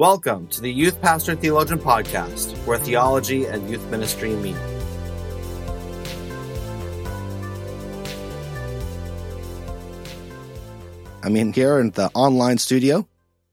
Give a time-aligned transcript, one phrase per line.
[0.00, 4.56] Welcome to the Youth Pastor Theologian Podcast, where theology and youth ministry meet.
[11.22, 13.06] I'm in here in the online studio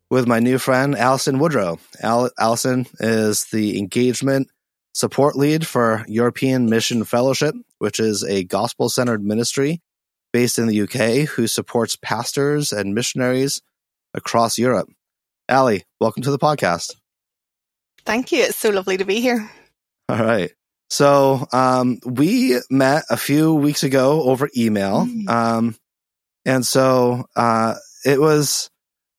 [0.09, 1.79] with my new friend, Alison Woodrow.
[2.01, 4.47] Al- Alison is the engagement
[4.93, 9.81] support lead for European Mission Fellowship, which is a gospel centered ministry
[10.31, 13.61] based in the UK who supports pastors and missionaries
[14.13, 14.87] across Europe.
[15.49, 16.95] Allie, welcome to the podcast.
[18.05, 18.43] Thank you.
[18.43, 19.49] It's so lovely to be here.
[20.09, 20.51] All right.
[20.89, 25.05] So um, we met a few weeks ago over email.
[25.05, 25.29] Mm.
[25.29, 25.75] Um,
[26.45, 28.69] and so uh, it was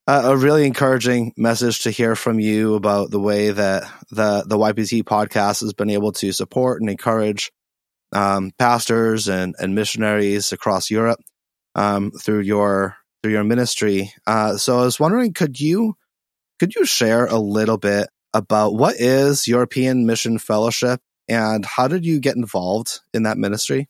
[0.05, 4.57] a, a, really encouraging message to hear from you about the way that the, the
[4.57, 7.51] YPT podcast has been able to support and encourage
[8.13, 11.19] um, pastors and, and missionaries across Europe
[11.73, 14.13] um, through your through your ministry.
[14.25, 15.95] Uh, so I was wondering, could you
[16.59, 22.05] could you share a little bit about what is European Mission Fellowship and how did
[22.05, 23.87] you get involved in that ministry?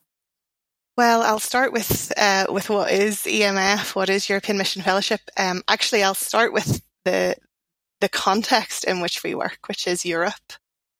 [0.95, 5.21] Well, I'll start with uh, with what is EMF, what is European Mission Fellowship.
[5.37, 7.35] Um, actually, I'll start with the
[8.01, 10.53] the context in which we work, which is Europe.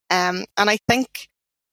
[0.10, 1.30] Um, and I think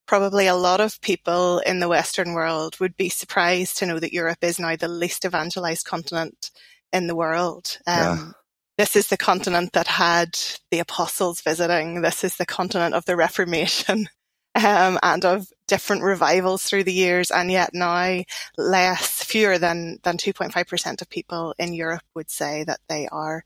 [0.07, 4.13] probably a lot of people in the Western world would be surprised to know that
[4.13, 6.51] Europe is now the least evangelized continent
[6.93, 7.79] in the world.
[7.87, 8.35] Um.
[8.79, 10.39] This is the continent that had
[10.71, 12.03] the apostles visiting.
[12.03, 14.09] This is the continent of the Reformation.
[14.65, 17.31] Um, and of different revivals through the years.
[17.31, 18.23] And yet now
[18.57, 23.45] less, fewer than, than 2.5% of people in Europe would say that they are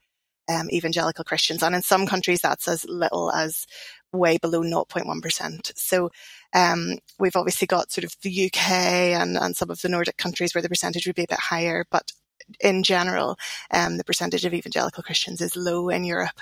[0.48, 1.64] um, evangelical Christians.
[1.64, 3.66] And in some countries, that's as little as
[4.12, 5.72] way below 0.1%.
[5.74, 6.10] So,
[6.52, 10.54] um, we've obviously got sort of the UK and, and some of the Nordic countries
[10.54, 12.12] where the percentage would be a bit higher, but
[12.60, 13.38] in general,
[13.70, 16.40] um, the percentage of evangelical Christians is low in Europe.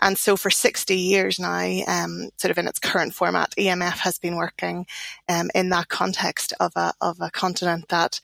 [0.00, 4.18] And so for 60 years now, um, sort of in its current format, EMF has
[4.18, 4.86] been working
[5.28, 8.20] um, in that context of a, of a continent that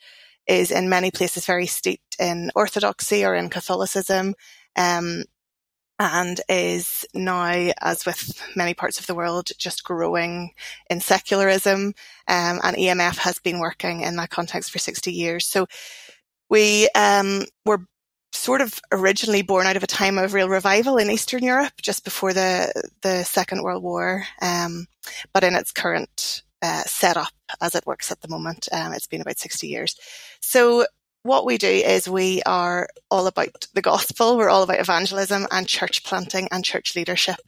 [0.47, 4.35] is in many places very steeped in orthodoxy or in Catholicism.
[4.75, 5.25] Um,
[5.99, 10.53] and is now, as with many parts of the world, just growing
[10.91, 11.95] in secularism.
[12.29, 15.47] Um, and EMF has been working in that context for 60 years.
[15.47, 15.67] So
[16.49, 17.85] we um, were
[18.33, 22.05] sort of originally born out of a time of real revival in Eastern Europe just
[22.05, 24.87] before the the Second World War, um,
[25.33, 29.21] but in its current uh, setup as it works at the moment, um, it's been
[29.21, 29.97] about sixty years.
[30.41, 30.87] So
[31.23, 34.37] what we do is we are all about the gospel.
[34.37, 37.41] We're all about evangelism and church planting and church leadership,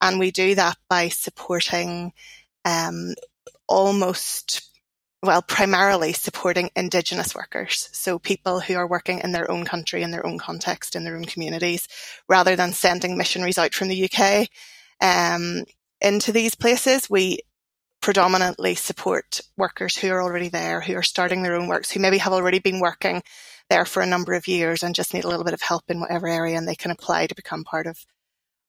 [0.00, 2.12] and we do that by supporting
[2.64, 3.14] um,
[3.68, 4.65] almost
[5.26, 7.88] well, primarily supporting Indigenous workers.
[7.92, 11.16] So people who are working in their own country, in their own context, in their
[11.16, 11.88] own communities,
[12.28, 14.48] rather than sending missionaries out from the UK
[15.00, 15.64] um,
[16.00, 17.10] into these places.
[17.10, 17.40] We
[18.00, 22.18] predominantly support workers who are already there, who are starting their own works, who maybe
[22.18, 23.22] have already been working
[23.68, 26.00] there for a number of years and just need a little bit of help in
[26.00, 28.06] whatever area and they can apply to become part of,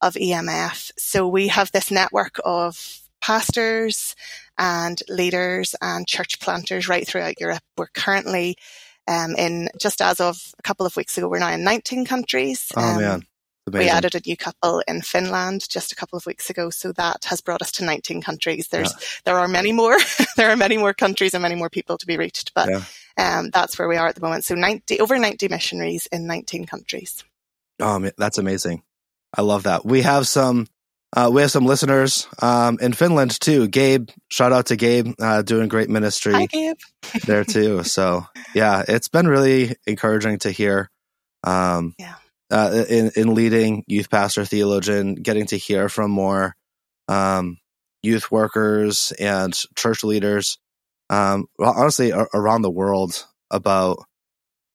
[0.01, 0.91] of EMF.
[0.97, 4.15] So we have this network of pastors
[4.57, 7.61] and leaders and church planters right throughout Europe.
[7.77, 8.55] We're currently
[9.05, 12.71] um, in, just as of a couple of weeks ago, we're now in 19 countries.
[12.77, 13.21] Oh, um, man.
[13.67, 13.85] Amazing.
[13.85, 17.25] We added a new couple in Finland just a couple of weeks ago, so that
[17.25, 18.69] has brought us to 19 countries.
[18.69, 19.07] There's yeah.
[19.25, 19.97] there are many more,
[20.37, 22.83] there are many more countries and many more people to be reached, but yeah.
[23.17, 24.45] um, that's where we are at the moment.
[24.45, 27.25] So 90 over 90 missionaries in 19 countries.
[27.81, 28.83] Oh, that's amazing!
[29.37, 29.85] I love that.
[29.85, 30.67] We have some
[31.17, 33.67] uh, we have some listeners um, in Finland too.
[33.67, 36.77] Gabe, shout out to Gabe, uh, doing great ministry Hi, Gabe.
[37.25, 37.83] there too.
[37.83, 40.91] So yeah, it's been really encouraging to hear.
[41.43, 42.15] Um, yeah.
[42.51, 46.55] Uh, in in leading youth pastor theologian, getting to hear from more
[47.07, 47.57] um,
[48.03, 50.59] youth workers and church leaders,
[51.09, 54.05] um, well, honestly, around the world about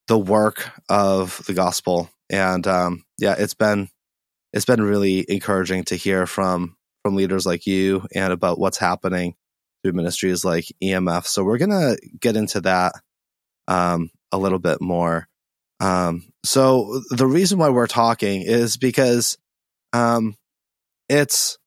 [0.08, 2.10] the work of the gospel.
[2.28, 3.88] And um, yeah, it's been
[4.52, 9.34] it's been really encouraging to hear from from leaders like you and about what's happening
[9.82, 11.26] through ministries like EMF.
[11.26, 12.94] So we're gonna get into that
[13.68, 15.28] um, a little bit more.
[15.80, 19.36] Um, so the reason why we're talking is because
[19.92, 20.36] um,
[21.08, 21.58] it's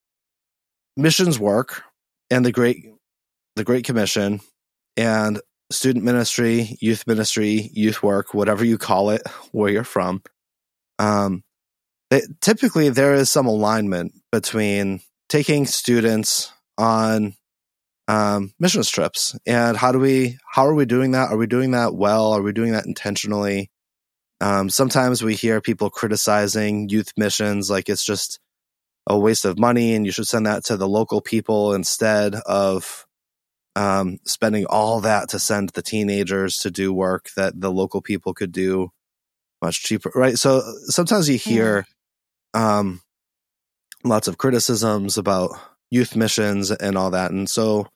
[0.95, 1.83] missions work
[2.31, 2.85] and the great
[3.55, 4.41] the Great Commission
[4.97, 9.21] and student ministry, youth ministry, youth work, whatever you call it,
[9.51, 10.21] where you're from.
[10.99, 11.43] Um,
[12.11, 17.35] it, typically there is some alignment between taking students on
[18.07, 21.31] um, missions trips and how do we how are we doing that?
[21.31, 22.33] Are we doing that well?
[22.33, 23.71] Are we doing that intentionally?
[24.41, 28.39] Um, sometimes we hear people criticizing youth missions like it's just
[29.07, 33.05] a waste of money and you should send that to the local people instead of
[33.75, 38.33] um, spending all that to send the teenagers to do work that the local people
[38.33, 38.89] could do
[39.61, 40.37] much cheaper, right?
[40.37, 41.85] So sometimes you hear
[42.55, 43.01] um,
[44.03, 45.51] lots of criticisms about
[45.91, 47.31] youth missions and all that.
[47.31, 47.87] And so,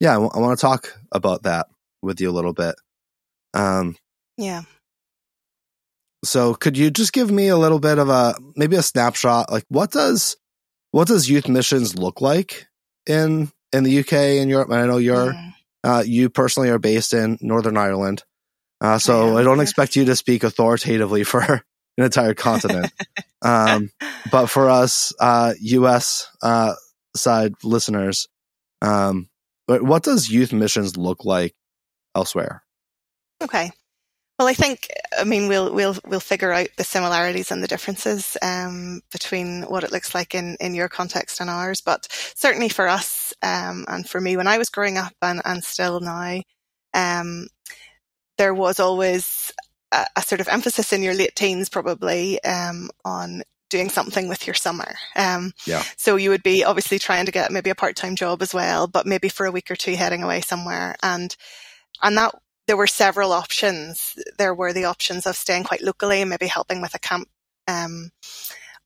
[0.00, 1.68] yeah, I, w- I want to talk about that
[2.02, 2.74] with you a little bit.
[3.54, 3.96] Um,
[4.36, 4.62] yeah.
[6.24, 9.64] So could you just give me a little bit of a maybe a snapshot like
[9.68, 10.36] what does
[10.90, 12.66] what does youth missions look like
[13.06, 14.70] in in the UK and Europe?
[14.70, 15.52] I know you're mm.
[15.84, 18.24] uh, you personally are based in Northern Ireland.
[18.80, 21.62] Uh, so I don't expect you to speak authoritatively for
[21.98, 22.92] an entire continent.
[23.42, 23.90] um,
[24.30, 26.74] but for us uh, US uh,
[27.16, 28.28] side listeners,
[28.82, 29.28] um,
[29.66, 31.54] what does youth missions look like
[32.14, 32.62] elsewhere?
[33.42, 33.70] Okay.
[34.38, 38.36] Well, I think I mean we'll we'll we'll figure out the similarities and the differences
[38.42, 41.80] um, between what it looks like in in your context and ours.
[41.80, 45.62] But certainly for us um, and for me, when I was growing up and and
[45.62, 46.40] still now,
[46.94, 47.46] um,
[48.36, 49.52] there was always
[49.94, 54.46] a, a, sort of emphasis in your late teens, probably um, on doing something with
[54.46, 54.94] your summer.
[55.16, 55.82] Um, yeah.
[55.96, 58.86] So you would be obviously trying to get maybe a part time job as well,
[58.86, 61.34] but maybe for a week or two heading away somewhere and
[62.02, 62.34] and that
[62.66, 64.16] there were several options.
[64.38, 67.28] There were the options of staying quite locally, maybe helping with a camp,
[67.68, 68.10] um,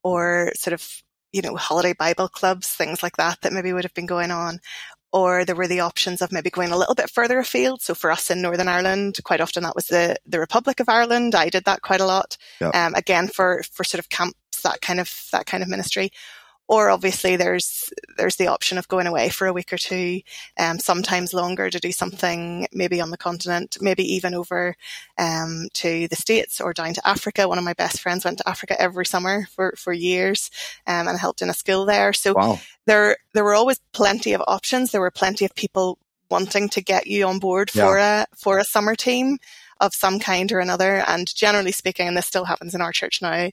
[0.03, 1.03] or sort of,
[1.33, 4.61] you know, holiday Bible clubs, things like that, that maybe would have been going on.
[5.13, 7.81] Or there were the options of maybe going a little bit further afield.
[7.81, 11.35] So for us in Northern Ireland, quite often that was the, the Republic of Ireland.
[11.35, 12.37] I did that quite a lot.
[12.61, 12.75] Yep.
[12.75, 16.11] Um, again, for, for sort of camps, that kind of, that kind of ministry
[16.69, 20.21] or obviously there's there's the option of going away for a week or two,
[20.59, 24.77] um, sometimes longer to do something maybe on the continent, maybe even over
[25.17, 27.49] um, to the states or down to Africa.
[27.49, 30.51] One of my best friends went to Africa every summer for for years
[30.87, 32.13] um, and helped in a school there.
[32.13, 32.61] So wow.
[32.87, 34.93] there there were always plenty of options.
[34.93, 35.99] There were plenty of people
[36.31, 38.25] wanting to get you on board for yeah.
[38.31, 39.39] a for a summer team
[39.81, 41.03] of some kind or another.
[41.07, 43.51] And generally speaking, and this still happens in our church now,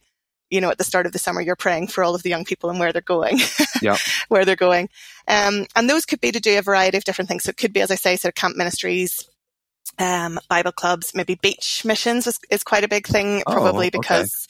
[0.50, 2.46] you know, at the start of the summer, you're praying for all of the young
[2.46, 3.40] people and where they're going,
[3.82, 3.98] yeah,
[4.28, 4.90] where they're going.
[5.28, 7.44] Um, and those could be to do a variety of different things.
[7.44, 9.28] So it could be, as I say, sort of camp ministries,
[9.98, 13.92] um, Bible clubs, maybe beach missions is, is quite a big thing, oh, probably oh,
[13.92, 14.48] because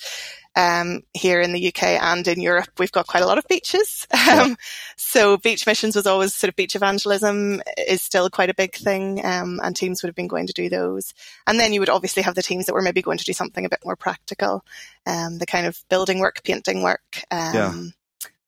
[0.56, 4.08] um, here in the UK and in Europe, we've got quite a lot of beaches.
[4.26, 4.42] Yeah.
[4.42, 4.58] Um,
[4.96, 9.24] so beach missions was always sort of beach evangelism is still quite a big thing.
[9.24, 11.14] Um, and teams would have been going to do those.
[11.46, 13.66] And then you would obviously have the teams that were maybe going to do something
[13.66, 14.64] a bit more practical.
[15.06, 17.68] Um, the kind of building work, painting work, yeah.
[17.68, 17.94] Um,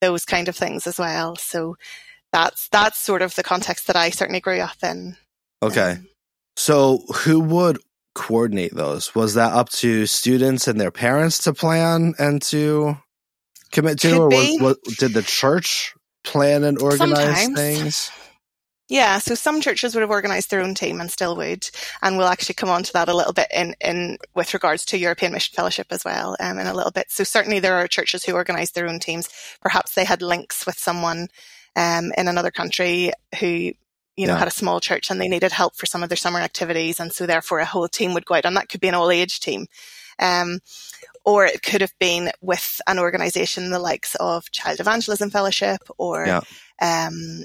[0.02, 1.36] those kind of things as well.
[1.36, 1.76] So
[2.32, 5.18] that's, that's sort of the context that I certainly grew up in.
[5.62, 6.00] Okay.
[6.56, 7.80] So who would
[8.18, 9.14] coordinate those?
[9.14, 12.98] Was that up to students and their parents to plan and to
[13.72, 15.94] commit to, Could or was, was, did the church
[16.24, 17.56] plan and organize Sometimes.
[17.56, 18.12] things?
[18.90, 21.70] Yeah, so some churches would have organised their own team and still would,
[22.02, 24.98] and we'll actually come on to that a little bit in, in with regards to
[24.98, 27.08] European Mission Fellowship as well um, in a little bit.
[27.10, 29.30] So certainly there are churches who organise their own teams.
[29.62, 31.28] Perhaps they had links with someone
[31.76, 33.74] um, in another country who
[34.18, 34.40] you know, yeah.
[34.40, 37.00] had a small church and they needed help for some of their summer activities.
[37.00, 39.12] And so therefore a whole team would go out and that could be an all
[39.12, 39.68] age team.
[40.20, 40.60] Um,
[41.24, 46.26] or it could have been with an organization the likes of Child Evangelism Fellowship or,
[46.26, 46.42] yeah.
[46.82, 47.44] um,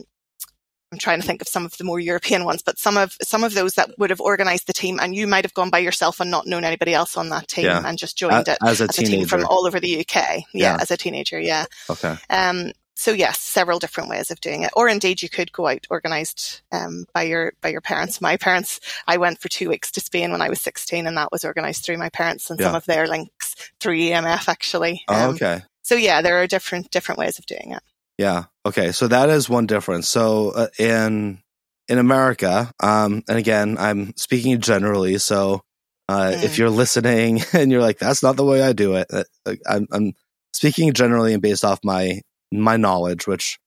[0.91, 3.45] I'm trying to think of some of the more European ones, but some of some
[3.45, 6.21] of those that would have organised the team, and you might have gone by yourself
[6.21, 7.83] and not known anybody else on that team, yeah.
[7.83, 10.15] and just joined it as a, as a team from all over the UK.
[10.15, 11.41] Yeah, yeah, as a teenager.
[11.41, 11.65] Yeah.
[11.89, 12.15] Okay.
[12.29, 14.71] Um, so yes, several different ways of doing it.
[14.75, 18.21] Or indeed, you could go out organised um, by your by your parents.
[18.21, 21.33] My parents, I went for two weeks to Spain when I was sixteen, and that
[21.33, 22.67] was organised through my parents and yeah.
[22.67, 25.05] some of their links through EMF actually.
[25.09, 25.63] Oh, um, oh, okay.
[25.83, 27.83] So yeah, there are different different ways of doing it.
[28.19, 28.45] Yeah.
[28.67, 28.93] Okay.
[28.93, 30.09] So that is one difference.
[30.09, 31.43] So uh, in
[31.89, 35.19] in America, um, and again, I'm speaking generally.
[35.19, 35.63] So
[36.09, 36.43] uh, mm.
[36.45, 39.25] if you're listening and you're like, "That's not the way I do it," uh,
[39.69, 40.13] I'm, I'm
[40.53, 42.21] speaking generally and based off my
[42.53, 43.59] my knowledge, which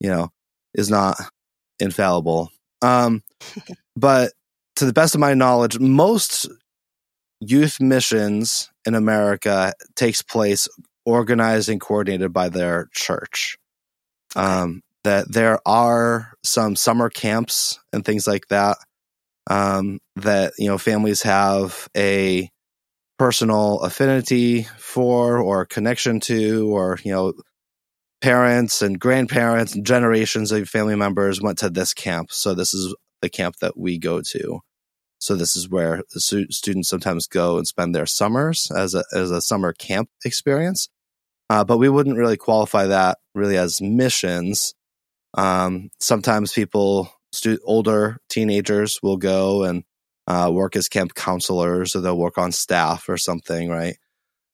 [0.00, 0.30] you know
[0.74, 1.16] is not
[1.78, 2.50] infallible.
[2.82, 3.22] Um,
[3.96, 4.32] but
[4.76, 6.48] to the best of my knowledge, most
[7.40, 10.68] youth missions in America takes place
[11.04, 13.56] organized and coordinated by their church.
[14.34, 18.76] Um, that there are some summer camps and things like that
[19.48, 22.50] um, that you know families have a
[23.18, 27.32] personal affinity for or connection to or you know
[28.26, 32.32] parents and grandparents and generations of family members went to this camp.
[32.32, 32.92] So this is
[33.22, 34.60] the camp that we go to.
[35.20, 39.40] So this is where students sometimes go and spend their summers as a as a
[39.40, 40.88] summer camp experience.
[41.48, 44.74] uh, but we wouldn't really qualify that really as missions.
[45.34, 49.84] Um, sometimes people, stu- older teenagers, will go and
[50.26, 53.96] uh, work as camp counselors, or they'll work on staff or something, right?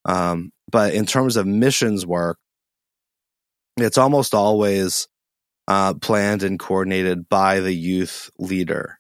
[0.05, 2.39] Um, but in terms of missions work,
[3.77, 5.09] it's almost always
[5.69, 8.99] uh, planned and coordinated by the youth leader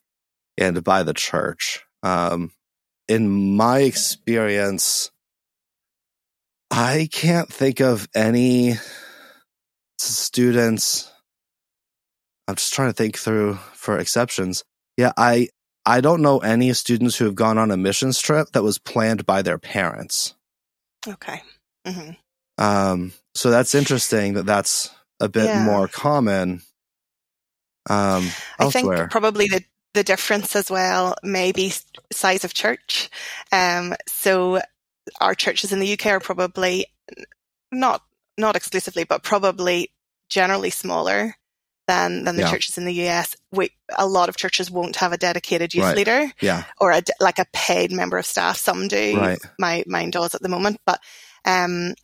[0.56, 1.84] and by the church.
[2.02, 2.52] Um,
[3.08, 5.10] in my experience,
[6.70, 8.74] I can't think of any
[9.98, 11.10] students.
[12.48, 14.64] I'm just trying to think through for exceptions.
[14.96, 15.48] Yeah, I
[15.84, 19.26] I don't know any students who have gone on a missions trip that was planned
[19.26, 20.34] by their parents.
[21.06, 21.42] Okay.
[21.86, 22.12] Mm-hmm.
[22.58, 24.90] Um, so that's interesting that that's
[25.20, 25.64] a bit yeah.
[25.64, 26.62] more common.
[27.88, 28.28] Um,
[28.58, 31.72] I think probably the the difference as well may be
[32.12, 33.10] size of church.
[33.50, 34.60] Um, so
[35.20, 36.86] our churches in the UK are probably
[37.70, 38.02] not
[38.38, 39.90] not exclusively, but probably
[40.28, 41.36] generally smaller
[41.88, 42.50] than than the yeah.
[42.50, 43.36] churches in the US.
[43.50, 45.96] We, a lot of churches won't have a dedicated youth right.
[45.96, 48.56] leader, yeah, or a, like a paid member of staff.
[48.56, 49.18] Some do.
[49.18, 49.38] Right.
[49.58, 51.00] My mine does at the moment, but
[51.44, 51.94] um,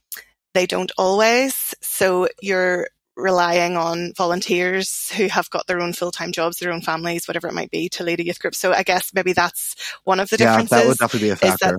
[0.59, 1.73] they don't always.
[1.81, 7.29] So you're relying on volunteers who have got their own full-time jobs, their own families,
[7.29, 8.57] whatever it might be, to lead a youth group.
[8.57, 10.71] So I guess maybe that's one of the yeah, differences.
[10.71, 11.79] that would definitely be a factor.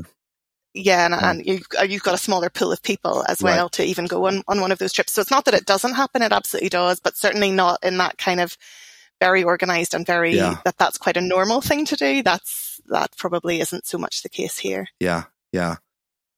[0.73, 1.29] yeah, and, yeah.
[1.29, 3.71] and you, uh, you've got a smaller pool of people as well right.
[3.73, 5.11] to even go on, on one of those trips.
[5.11, 8.17] So it's not that it doesn't happen; it absolutely does, but certainly not in that
[8.17, 8.55] kind of
[9.19, 10.59] very organized and very yeah.
[10.63, 12.23] that that's quite a normal thing to do.
[12.23, 14.87] That's that probably isn't so much the case here.
[15.01, 15.75] Yeah, yeah.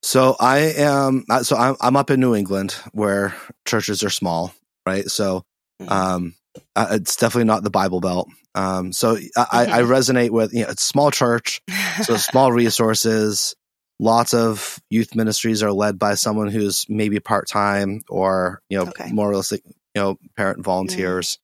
[0.03, 1.25] So I am.
[1.43, 4.53] So I'm I'm up in New England where churches are small,
[4.85, 5.05] right?
[5.05, 5.45] So
[5.81, 5.91] mm-hmm.
[5.91, 6.35] um,
[6.75, 8.27] uh, it's definitely not the Bible Belt.
[8.53, 9.91] Um, so I, I mm-hmm.
[9.91, 11.61] resonate with you know it's small church,
[12.03, 13.55] so small resources.
[13.99, 18.85] Lots of youth ministries are led by someone who's maybe part time or you know
[18.87, 19.11] okay.
[19.11, 20.63] more realistic, you know, parent mm.
[20.63, 21.37] volunteers.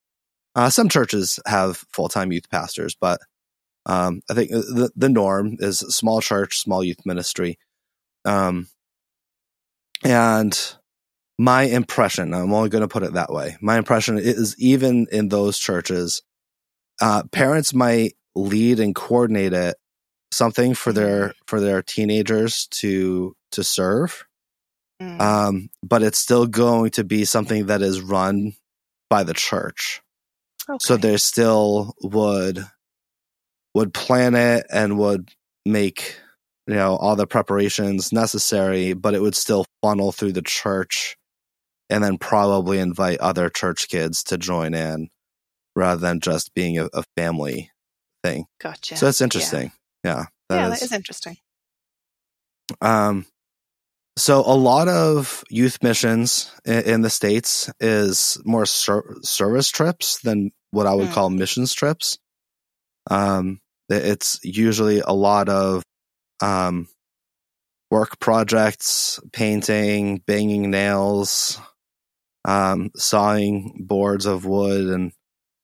[0.58, 0.64] Mm.
[0.64, 3.20] Uh, some churches have full time youth pastors, but
[3.86, 7.60] um, I think the the norm is small church, small youth ministry.
[8.28, 8.68] Um,
[10.04, 10.76] and
[11.40, 13.58] my impression, I'm only going to put it that way.
[13.62, 16.22] My impression is even in those churches,
[17.02, 19.78] uh, parents might lead and coordinate it
[20.32, 21.38] something for their mm-hmm.
[21.48, 24.26] for their teenagers to to serve
[25.02, 25.20] mm.
[25.20, 28.54] um, but it's still going to be something that is run
[29.10, 30.02] by the church
[30.70, 30.78] okay.
[30.82, 32.66] so they still would
[33.74, 35.32] would plan it and would
[35.66, 36.20] make
[36.68, 41.18] you know all the preparations necessary but it would still funnel through the church
[41.90, 45.10] and then probably invite other church kids to join in
[45.76, 47.72] rather than just being a, a family
[48.24, 48.46] thing.
[48.60, 48.98] Gotcha.
[48.98, 49.72] So that's interesting.
[50.04, 50.10] Yeah.
[50.10, 51.38] Yeah that, yeah, is, that is interesting.
[52.82, 53.26] Um
[54.18, 60.20] so a lot of youth missions in, in the states is more ser- service trips
[60.22, 61.14] than what i would mm.
[61.14, 62.18] call missions trips.
[63.10, 63.60] Um
[63.90, 65.84] it's usually a lot of
[66.42, 66.88] um,
[67.90, 71.60] work projects, painting, banging nails,
[72.46, 75.12] um, sawing boards of wood, and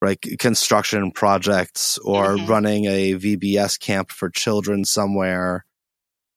[0.02, 2.46] like construction projects, or mm-hmm.
[2.48, 5.66] running a VBS camp for children somewhere.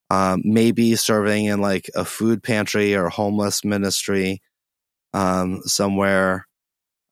[0.08, 4.40] Um, maybe serving in like a food pantry or homeless ministry
[5.12, 6.46] um, somewhere,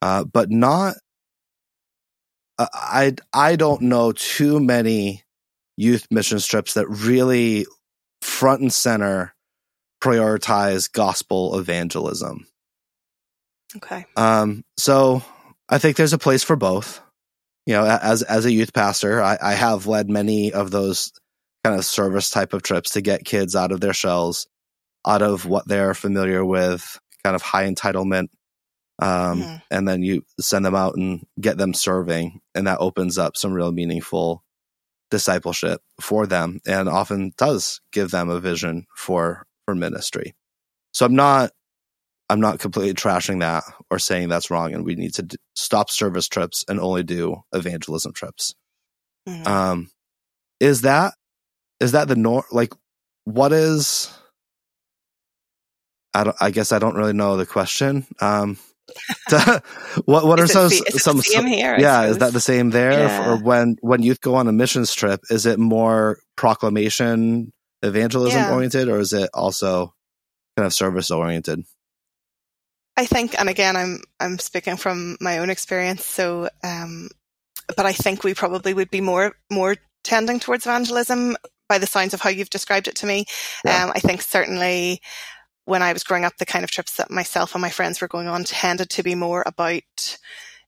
[0.01, 0.95] uh, but not.
[2.57, 5.24] Uh, I I don't know too many
[5.77, 7.67] youth mission trips that really
[8.23, 9.35] front and center
[10.03, 12.47] prioritize gospel evangelism.
[13.77, 14.07] Okay.
[14.17, 15.23] Um, so
[15.69, 17.01] I think there's a place for both.
[17.67, 21.13] You know, as as a youth pastor, I, I have led many of those
[21.65, 24.47] kind of service type of trips to get kids out of their shells,
[25.07, 28.29] out of what they're familiar with, kind of high entitlement,
[29.01, 29.57] um, mm-hmm.
[29.71, 33.53] and then you send them out and get them serving, and that opens up some
[33.53, 34.44] real meaningful
[35.11, 40.35] discipleship for them and often does give them a vision for for ministry.
[40.93, 41.51] So I'm not
[42.31, 45.91] I'm not completely trashing that or saying that's wrong and we need to d- stop
[45.91, 48.55] service trips and only do evangelism trips.
[49.29, 49.47] Mm-hmm.
[49.47, 49.91] Um
[50.61, 51.15] is that
[51.81, 52.73] is that the norm like
[53.25, 54.11] what is
[56.13, 58.07] I don't I guess I don't really know the question.
[58.21, 58.59] Um
[60.05, 63.31] what what are some some, some here, yeah is that the same there yeah.
[63.31, 68.53] or when when youth go on a missions trip is it more proclamation evangelism yeah.
[68.55, 69.95] oriented or is it also
[70.57, 71.63] kind of service oriented
[72.97, 77.09] i think and again i'm i'm speaking from my own experience so um
[77.77, 81.37] but i think we probably would be more more tending towards evangelism
[81.69, 83.25] by the signs of how you've described it to me
[83.65, 83.85] yeah.
[83.85, 85.01] um i think certainly
[85.65, 88.09] when I was growing up, the kind of trips that myself and my friends were
[88.09, 90.19] going on tended to be more about,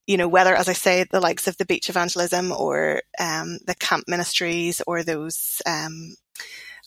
[0.07, 3.75] you know, whether, as I say, the likes of the beach evangelism or um, the
[3.75, 6.15] camp ministries or those um,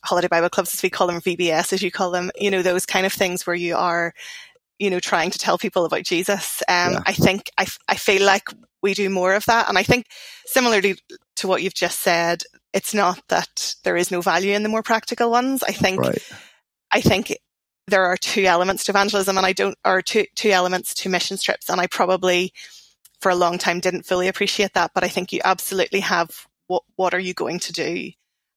[0.03, 2.85] holiday Bible clubs, as we call them, VBS, as you call them, you know, those
[2.85, 4.13] kind of things where you are,
[4.79, 6.63] you know, trying to tell people about Jesus.
[6.67, 7.03] Um, yeah.
[7.05, 8.47] I think I, I feel like
[8.81, 9.69] we do more of that.
[9.69, 10.07] And I think
[10.45, 10.97] similarly
[11.35, 14.83] to what you've just said, it's not that there is no value in the more
[14.83, 15.63] practical ones.
[15.63, 16.17] I think, right.
[16.91, 17.35] I think
[17.89, 21.37] there are two elements to evangelism and I don't, or two, two elements to mission
[21.37, 21.69] trips.
[21.69, 22.53] And I probably
[23.21, 26.83] for a long time didn't fully appreciate that, but I think you absolutely have what,
[26.95, 28.11] what are you going to do?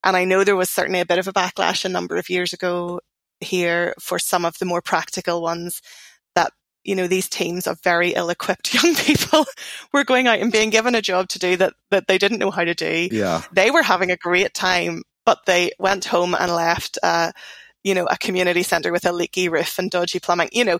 [0.04, 2.52] And I know there was certainly a bit of a backlash a number of years
[2.52, 3.00] ago
[3.40, 5.80] here for some of the more practical ones
[6.34, 6.52] that,
[6.84, 9.44] you know, these teams of very ill equipped young people
[9.92, 12.50] were going out and being given a job to do that, that they didn't know
[12.50, 13.08] how to do.
[13.10, 13.42] Yeah.
[13.52, 17.32] They were having a great time, but they went home and left, uh,
[17.84, 20.78] you know, a community center with a leaky roof and dodgy plumbing, you know,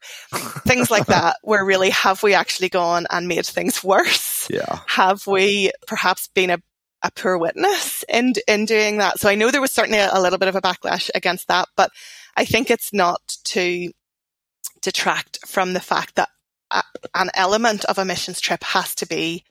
[0.67, 4.49] things like that, where really have we actually gone and made things worse?
[4.51, 4.81] Yeah.
[4.87, 6.59] Have we perhaps been a,
[7.03, 9.19] a poor witness in, in doing that?
[9.19, 11.69] So I know there was certainly a, a little bit of a backlash against that,
[11.77, 11.91] but
[12.37, 13.91] I think it's not to
[14.81, 16.29] detract from the fact that
[17.15, 19.45] an element of a missions trip has to be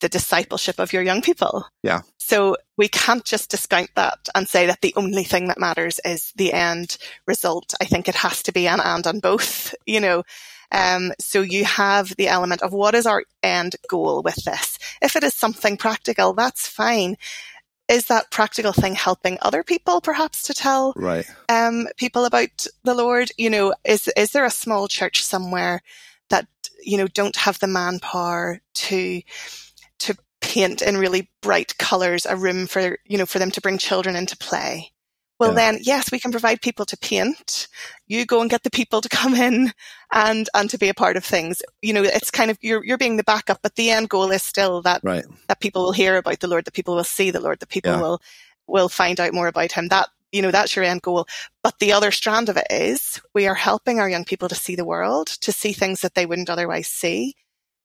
[0.00, 1.66] the discipleship of your young people.
[1.82, 2.00] Yeah.
[2.18, 6.32] So we can't just discount that and say that the only thing that matters is
[6.36, 7.74] the end result.
[7.80, 10.22] I think it has to be an and on both, you know.
[10.72, 14.78] Um, so you have the element of what is our end goal with this?
[15.02, 17.16] If it is something practical, that's fine.
[17.88, 21.26] Is that practical thing helping other people perhaps to tell right.
[21.48, 23.32] um, people about the Lord?
[23.36, 25.82] You know, is is there a small church somewhere
[26.28, 26.46] that,
[26.84, 29.69] you know, don't have the manpower to to
[30.40, 34.16] paint in really bright colors a room for, you know, for them to bring children
[34.16, 34.92] into play.
[35.38, 35.72] Well, yeah.
[35.72, 37.66] then, yes, we can provide people to paint.
[38.06, 39.72] You go and get the people to come in
[40.12, 41.62] and, and to be a part of things.
[41.80, 44.42] You know, it's kind of, you're, you're being the backup, but the end goal is
[44.42, 45.24] still that, right.
[45.48, 47.92] that people will hear about the Lord, that people will see the Lord, that people
[47.92, 48.00] yeah.
[48.02, 48.20] will,
[48.66, 49.88] will find out more about him.
[49.88, 51.26] That, you know, that's your end goal.
[51.62, 54.76] But the other strand of it is we are helping our young people to see
[54.76, 57.34] the world, to see things that they wouldn't otherwise see,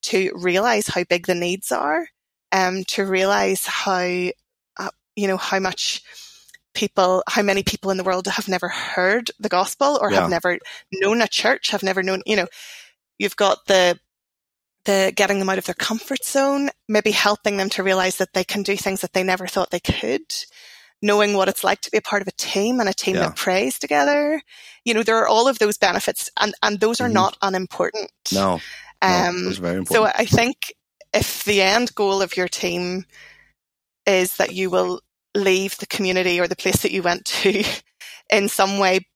[0.04, 2.08] to realize how big the needs are,
[2.56, 4.30] um, to realize how,
[4.78, 6.02] uh, you know, how much
[6.74, 10.22] people, how many people in the world have never heard the gospel or yeah.
[10.22, 10.58] have never
[10.94, 12.48] known a church, have never known, you know,
[13.18, 14.00] you've got the,
[14.86, 18.44] the getting them out of their comfort zone, maybe helping them to realize that they
[18.44, 20.24] can do things that they never thought they could
[21.02, 23.28] knowing what it's like to be a part of a team and a team yeah.
[23.28, 24.42] that prays together.
[24.86, 27.14] You know, there are all of those benefits and, and those are mm-hmm.
[27.14, 28.12] not unimportant.
[28.34, 28.60] No.
[29.02, 30.74] Um, no, so I think
[31.16, 33.06] if the end goal of your team
[34.06, 35.02] is that you will
[35.34, 37.64] leave the community or the place that you went to
[38.32, 39.08] in some way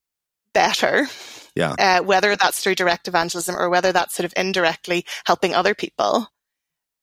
[0.53, 1.07] better,
[1.55, 5.75] yeah, uh, whether that's through direct evangelism or whether that's sort of indirectly helping other
[5.75, 6.27] people,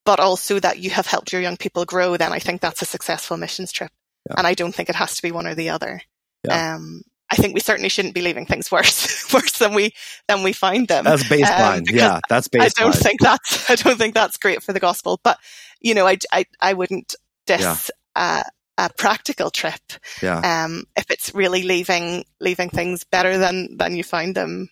[0.04, 2.86] but also that you have helped your young people grow, then I think that's a
[2.86, 3.90] successful missions trip.
[4.28, 4.36] Yeah.
[4.38, 6.00] And I don't think it has to be one or the other.
[6.44, 6.74] Yeah.
[6.74, 9.92] Um, I think we certainly shouldn't be leaving things worse worse than we
[10.28, 11.04] than we find them.
[11.04, 11.78] That's baseline.
[11.78, 12.62] Um, yeah, that's baseline.
[12.62, 15.20] I don't think that's I don't think that's great for the gospel.
[15.22, 15.38] But
[15.80, 17.14] you know, I I, I wouldn't
[17.46, 18.42] diss yeah.
[18.78, 19.80] a, a practical trip.
[20.22, 20.64] Yeah.
[20.64, 24.68] Um, if it's really leaving leaving things better than than you find them.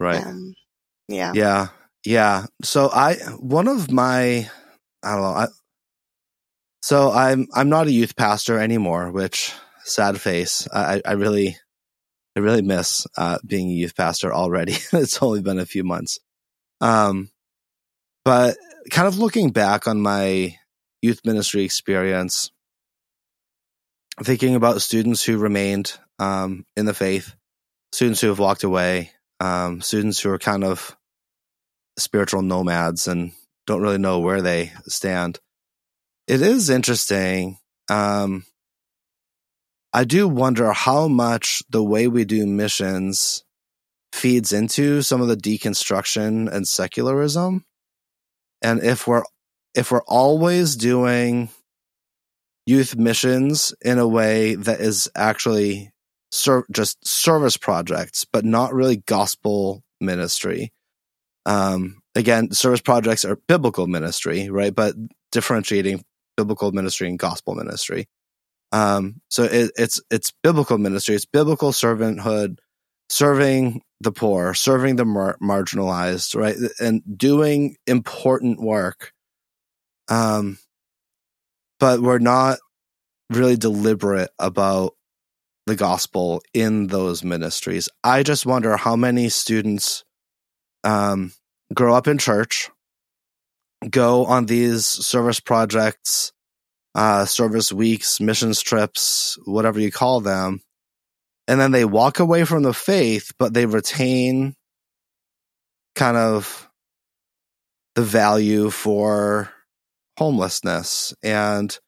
[0.00, 0.24] Right.
[0.24, 0.54] Um,
[1.08, 1.32] yeah.
[1.34, 1.68] Yeah.
[2.04, 2.46] Yeah.
[2.62, 4.48] So I one of my
[5.02, 5.28] I don't know.
[5.28, 5.46] I,
[6.80, 9.52] so I'm I'm not a youth pastor anymore, which
[9.84, 10.68] sad face.
[10.72, 11.56] I I really
[12.38, 14.76] I really miss uh, being a youth pastor already.
[14.92, 16.20] it's only been a few months.
[16.80, 17.30] Um,
[18.24, 18.56] but
[18.92, 20.56] kind of looking back on my
[21.02, 22.52] youth ministry experience,
[24.22, 27.34] thinking about students who remained um, in the faith,
[27.90, 30.96] students who have walked away, um, students who are kind of
[31.98, 33.32] spiritual nomads and
[33.66, 35.40] don't really know where they stand.
[36.28, 37.58] It is interesting
[37.90, 38.44] um,
[39.92, 43.42] I do wonder how much the way we do missions
[44.12, 47.64] feeds into some of the deconstruction and secularism.
[48.62, 49.22] And if we're
[49.74, 51.50] if we're always doing
[52.66, 55.90] youth missions in a way that is actually
[56.30, 60.72] ser- just service projects, but not really gospel ministry.
[61.46, 64.74] Um, again, service projects are biblical ministry, right?
[64.74, 64.94] But
[65.32, 66.04] differentiating
[66.36, 68.06] biblical ministry and gospel ministry.
[68.72, 71.14] Um, so it, it's it's biblical ministry.
[71.14, 72.58] It's biblical servanthood,
[73.08, 79.12] serving the poor, serving the mar- marginalized, right, and doing important work.
[80.08, 80.58] Um,
[81.80, 82.58] but we're not
[83.30, 84.94] really deliberate about
[85.66, 87.88] the gospel in those ministries.
[88.02, 90.04] I just wonder how many students
[90.82, 91.32] um,
[91.74, 92.70] grow up in church,
[93.88, 96.32] go on these service projects,
[96.98, 100.60] uh, service weeks, missions trips, whatever you call them,
[101.46, 104.56] and then they walk away from the faith, but they retain
[105.94, 106.68] kind of
[107.94, 109.48] the value for
[110.18, 111.78] homelessness and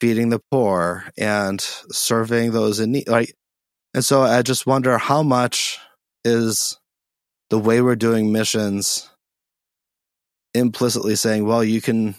[0.00, 3.06] feeding the poor and serving those in need.
[3.06, 3.34] Like,
[3.92, 5.78] and so I just wonder how much
[6.24, 6.80] is
[7.50, 9.10] the way we're doing missions
[10.54, 12.14] implicitly saying, well, you can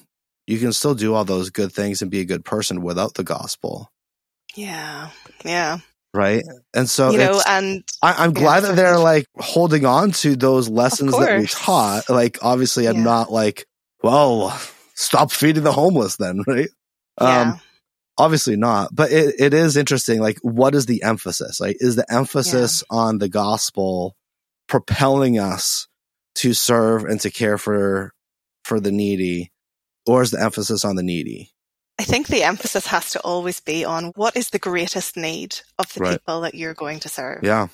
[0.48, 3.24] you can still do all those good things and be a good person without the
[3.24, 3.92] gospel.
[4.56, 5.10] Yeah.
[5.44, 5.80] Yeah.
[6.14, 6.44] Right.
[6.74, 10.36] And so, you know, and I, am glad yeah, that they're like holding on to
[10.36, 12.10] those lessons that we taught.
[12.10, 13.04] Like, obviously, I'm yeah.
[13.04, 13.66] not like,
[14.02, 14.58] well,
[14.94, 16.70] stop feeding the homeless then, right?
[17.20, 17.42] Yeah.
[17.42, 17.62] Um,
[18.18, 20.22] obviously not, but it, it is interesting.
[20.22, 21.60] Like, what is the emphasis?
[21.60, 22.98] Like, is the emphasis yeah.
[22.98, 24.16] on the gospel
[24.68, 25.88] propelling us
[26.36, 28.14] to serve and to care for,
[28.64, 29.52] for the needy?
[30.06, 31.52] Or is the emphasis on the needy?
[31.98, 35.92] I think the emphasis has to always be on what is the greatest need of
[35.94, 36.12] the right.
[36.20, 37.44] people that you're going to serve.
[37.44, 37.68] Yeah.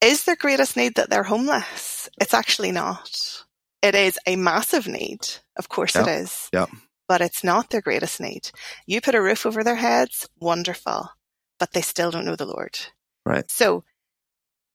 [0.00, 2.08] Is their greatest need that they're homeless?
[2.20, 3.44] It's actually not.
[3.82, 5.26] It is a massive need.
[5.56, 6.02] Of course yeah.
[6.02, 6.48] it is.
[6.52, 6.66] Yeah.
[7.08, 8.50] But it's not their greatest need.
[8.86, 11.10] You put a roof over their heads, wonderful.
[11.58, 12.78] But they still don't know the Lord.
[13.24, 13.50] Right.
[13.50, 13.84] So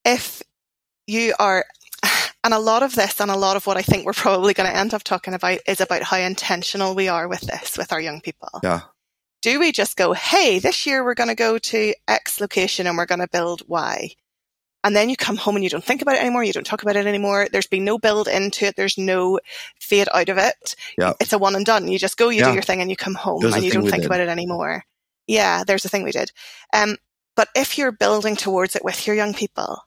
[0.04, 0.42] if
[1.06, 1.66] you are
[2.44, 4.70] and a lot of this and a lot of what I think we're probably going
[4.70, 8.02] to end up talking about is about how intentional we are with this with our
[8.02, 8.50] young people.
[8.64, 8.82] Yeah.
[9.42, 12.98] Do we just go, hey, this year we're going to go to X location and
[12.98, 14.12] we're going to build Y?
[14.86, 16.44] And then you come home and you don't think about it anymore.
[16.44, 17.48] You don't talk about it anymore.
[17.52, 18.76] There's been no build into it.
[18.76, 19.40] There's no
[19.80, 20.76] fade out of it.
[20.98, 21.14] Yeah.
[21.22, 21.88] It's a one and done.
[21.88, 22.50] You just go, you yeah.
[22.50, 24.06] do your thing and you come home there's and you don't think did.
[24.06, 24.84] about it anymore.
[25.26, 26.34] Yeah, there's a thing we did.
[26.74, 26.98] Um,
[27.36, 29.80] but if you're building towards it with your young people,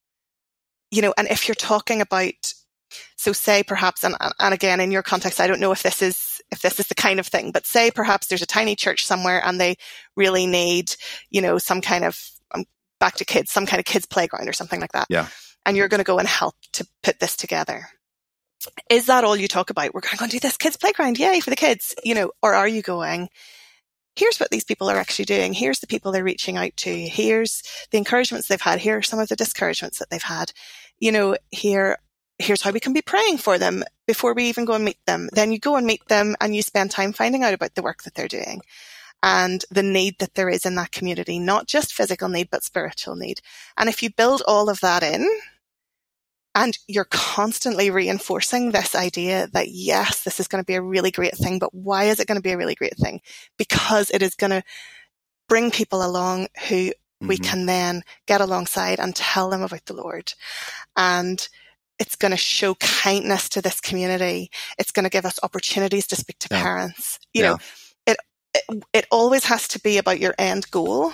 [0.90, 2.52] you know, and if you're talking about,
[3.16, 6.40] so say perhaps, and, and again, in your context, I don't know if this is,
[6.52, 9.42] if this is the kind of thing, but say perhaps there's a tiny church somewhere
[9.44, 9.76] and they
[10.16, 10.94] really need,
[11.30, 12.18] you know, some kind of,
[12.54, 12.64] um,
[13.00, 15.08] back to kids, some kind of kids playground or something like that.
[15.10, 15.26] Yeah.
[15.64, 17.88] And you're going to go and help to put this together.
[18.88, 19.92] Is that all you talk about?
[19.92, 21.18] We're going to go and do this kids playground.
[21.18, 23.28] Yay for the kids, you know, or are you going,
[24.16, 25.52] here's what these people are actually doing.
[25.52, 26.90] Here's the people they're reaching out to.
[26.90, 28.80] Here's the encouragements they've had.
[28.80, 30.52] Here are some of the discouragements that they've had.
[30.98, 31.98] You know, here,
[32.38, 35.28] here's how we can be praying for them before we even go and meet them.
[35.32, 38.02] Then you go and meet them and you spend time finding out about the work
[38.04, 38.62] that they're doing
[39.22, 43.16] and the need that there is in that community, not just physical need, but spiritual
[43.16, 43.40] need.
[43.76, 45.28] And if you build all of that in,
[46.56, 51.10] and you're constantly reinforcing this idea that yes, this is going to be a really
[51.10, 53.20] great thing, but why is it going to be a really great thing?
[53.58, 54.62] Because it is going to
[55.50, 57.26] bring people along who mm-hmm.
[57.28, 60.32] we can then get alongside and tell them about the Lord.
[60.96, 61.46] And
[61.98, 64.50] it's going to show kindness to this community.
[64.78, 66.62] It's going to give us opportunities to speak to yeah.
[66.62, 67.18] parents.
[67.34, 67.50] You yeah.
[67.50, 67.58] know,
[68.06, 68.16] it,
[68.54, 71.12] it, it always has to be about your end goal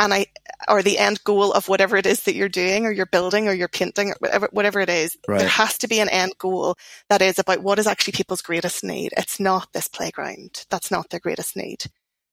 [0.00, 0.26] and I,
[0.66, 3.52] or the end goal of whatever it is that you're doing or you're building or
[3.52, 5.38] you're painting or whatever, whatever it is, right.
[5.38, 6.76] there has to be an end goal
[7.10, 9.12] that is about what is actually people's greatest need.
[9.18, 10.64] It's not this playground.
[10.70, 11.84] That's not their greatest need.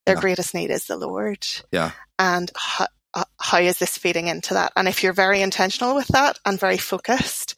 [0.06, 0.20] Their yeah.
[0.22, 1.46] greatest need is the Lord.
[1.70, 1.90] Yeah.
[2.18, 4.72] And how, uh, how is this feeding into that?
[4.74, 7.54] And if you're very intentional with that and very focused,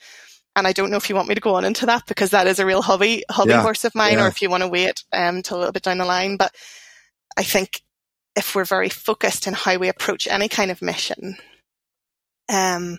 [0.56, 2.48] and I don't know if you want me to go on into that because that
[2.48, 3.62] is a real hobby, hobby yeah.
[3.62, 4.24] horse of mine, yeah.
[4.24, 6.36] or if you want to wait um, till a little bit down the line.
[6.36, 6.52] But
[7.36, 7.82] I think
[8.40, 11.36] if we're very focused in how we approach any kind of mission,
[12.48, 12.96] um,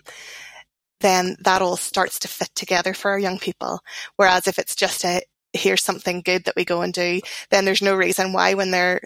[1.00, 3.80] then that all starts to fit together for our young people.
[4.14, 5.20] Whereas if it's just a,
[5.52, 9.02] here's something good that we go and do, then there's no reason why when they're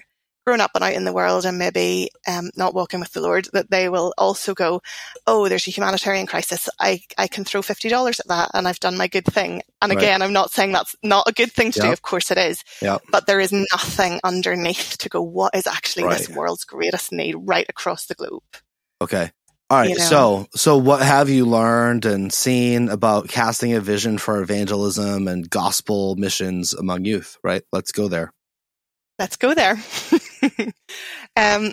[0.46, 3.48] grown up and out in the world and maybe um, not walking with the Lord,
[3.52, 4.80] that they will also go,
[5.26, 6.68] oh, there's a humanitarian crisis.
[6.78, 9.62] I, I can throw $50 at that and I've done my good thing.
[9.82, 9.98] And right.
[9.98, 11.86] again, I'm not saying that's not a good thing to yep.
[11.86, 11.92] do.
[11.92, 12.62] Of course it is.
[12.80, 13.02] Yep.
[13.10, 16.18] But there is nothing underneath to go, what is actually right.
[16.18, 18.44] this world's greatest need right across the globe?
[19.02, 19.32] Okay.
[19.68, 19.90] All right.
[19.90, 20.04] You know?
[20.04, 25.50] So, so what have you learned and seen about casting a vision for evangelism and
[25.50, 27.36] gospel missions among youth?
[27.42, 27.62] Right.
[27.72, 28.32] Let's go there
[29.18, 29.74] let's go there.
[31.36, 31.72] um,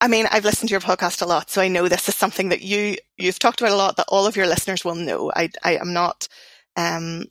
[0.00, 2.50] I mean, I've listened to your podcast a lot, so I know this is something
[2.50, 5.32] that you you've talked about a lot that all of your listeners will know.
[5.34, 6.28] I I am not,
[6.76, 7.24] um,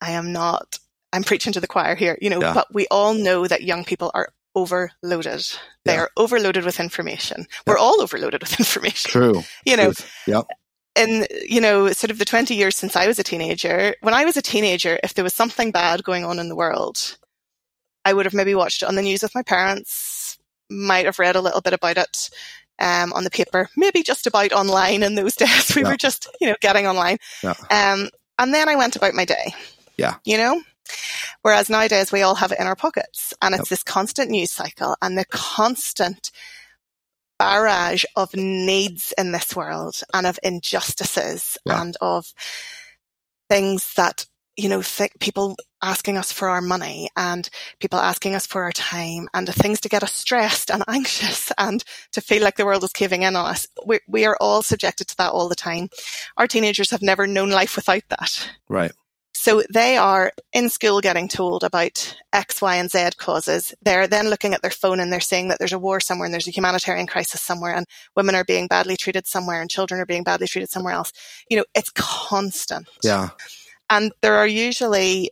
[0.00, 0.78] I am not.
[1.14, 2.40] I'm preaching to the choir here, you know.
[2.40, 2.54] Yeah.
[2.54, 5.46] But we all know that young people are overloaded.
[5.84, 6.00] They yeah.
[6.00, 7.46] are overloaded with information.
[7.66, 9.10] We're all overloaded with information.
[9.10, 9.42] True.
[9.64, 9.92] You know.
[10.26, 10.46] Yep.
[10.94, 14.26] In you know, sort of the 20 years since I was a teenager, when I
[14.26, 17.16] was a teenager, if there was something bad going on in the world,
[18.04, 20.38] I would have maybe watched it on the news with my parents,
[20.70, 22.30] might have read a little bit about it.
[22.78, 25.74] um, on the paper, maybe just about online in those days.
[25.76, 25.88] We yeah.
[25.88, 27.18] were just, you know, getting online.
[27.42, 27.54] Yeah.
[27.70, 29.54] Um, and then I went about my day.
[29.96, 30.16] Yeah.
[30.24, 30.62] You know?
[31.42, 33.68] Whereas nowadays we all have it in our pockets and it's yep.
[33.68, 36.32] this constant news cycle and the constant
[37.38, 41.80] barrage of needs in this world and of injustices yeah.
[41.80, 42.32] and of
[43.48, 47.48] things that you know, th- people asking us for our money and
[47.80, 51.50] people asking us for our time and the things to get us stressed and anxious
[51.58, 53.66] and to feel like the world is caving in on us.
[53.86, 55.88] We, we are all subjected to that all the time.
[56.36, 58.50] Our teenagers have never known life without that.
[58.68, 58.92] Right.
[59.34, 63.74] So they are in school getting told about X, Y, and Z causes.
[63.82, 66.32] They're then looking at their phone and they're saying that there's a war somewhere and
[66.32, 70.06] there's a humanitarian crisis somewhere and women are being badly treated somewhere and children are
[70.06, 71.12] being badly treated somewhere else.
[71.48, 72.88] You know, it's constant.
[73.02, 73.30] Yeah.
[73.92, 75.30] And there are usually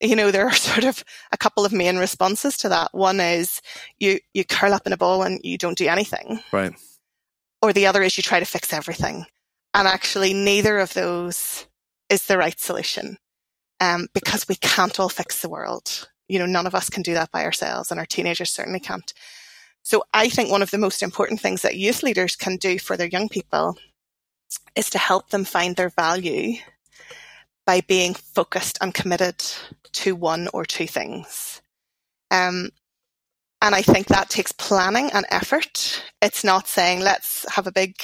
[0.00, 2.94] you know, there are sort of a couple of main responses to that.
[2.94, 3.60] One is
[3.98, 6.40] you, you curl up in a ball and you don't do anything.
[6.52, 6.72] Right.
[7.60, 9.26] Or the other is you try to fix everything.
[9.74, 11.66] And actually neither of those
[12.08, 13.18] is the right solution
[13.78, 16.08] um, because we can't all fix the world.
[16.26, 19.12] You know, none of us can do that by ourselves, and our teenagers certainly can't.
[19.82, 22.96] So I think one of the most important things that youth leaders can do for
[22.96, 23.76] their young people
[24.74, 26.56] is to help them find their value
[27.70, 29.40] by being focused and committed
[29.92, 31.62] to one or two things.
[32.32, 32.70] Um,
[33.62, 36.02] and I think that takes planning and effort.
[36.20, 37.94] It's not saying let's have a big,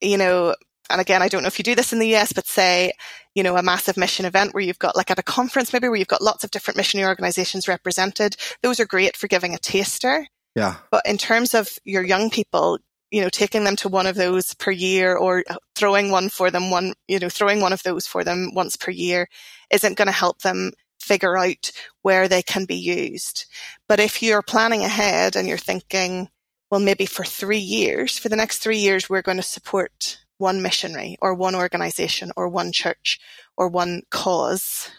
[0.00, 0.54] you know,
[0.88, 2.92] and again, I don't know if you do this in the US, but say,
[3.34, 5.98] you know, a massive mission event where you've got like at a conference, maybe where
[5.98, 8.36] you've got lots of different missionary organizations represented.
[8.62, 10.28] Those are great for giving a taster.
[10.54, 10.76] Yeah.
[10.92, 12.78] But in terms of your young people,
[13.10, 16.70] you know, taking them to one of those per year or throwing one for them
[16.70, 19.28] one, you know, throwing one of those for them once per year
[19.70, 21.70] isn't going to help them figure out
[22.02, 23.46] where they can be used.
[23.88, 26.28] But if you're planning ahead and you're thinking,
[26.70, 30.60] well, maybe for three years, for the next three years, we're going to support one
[30.60, 33.20] missionary or one organization or one church
[33.56, 34.90] or one cause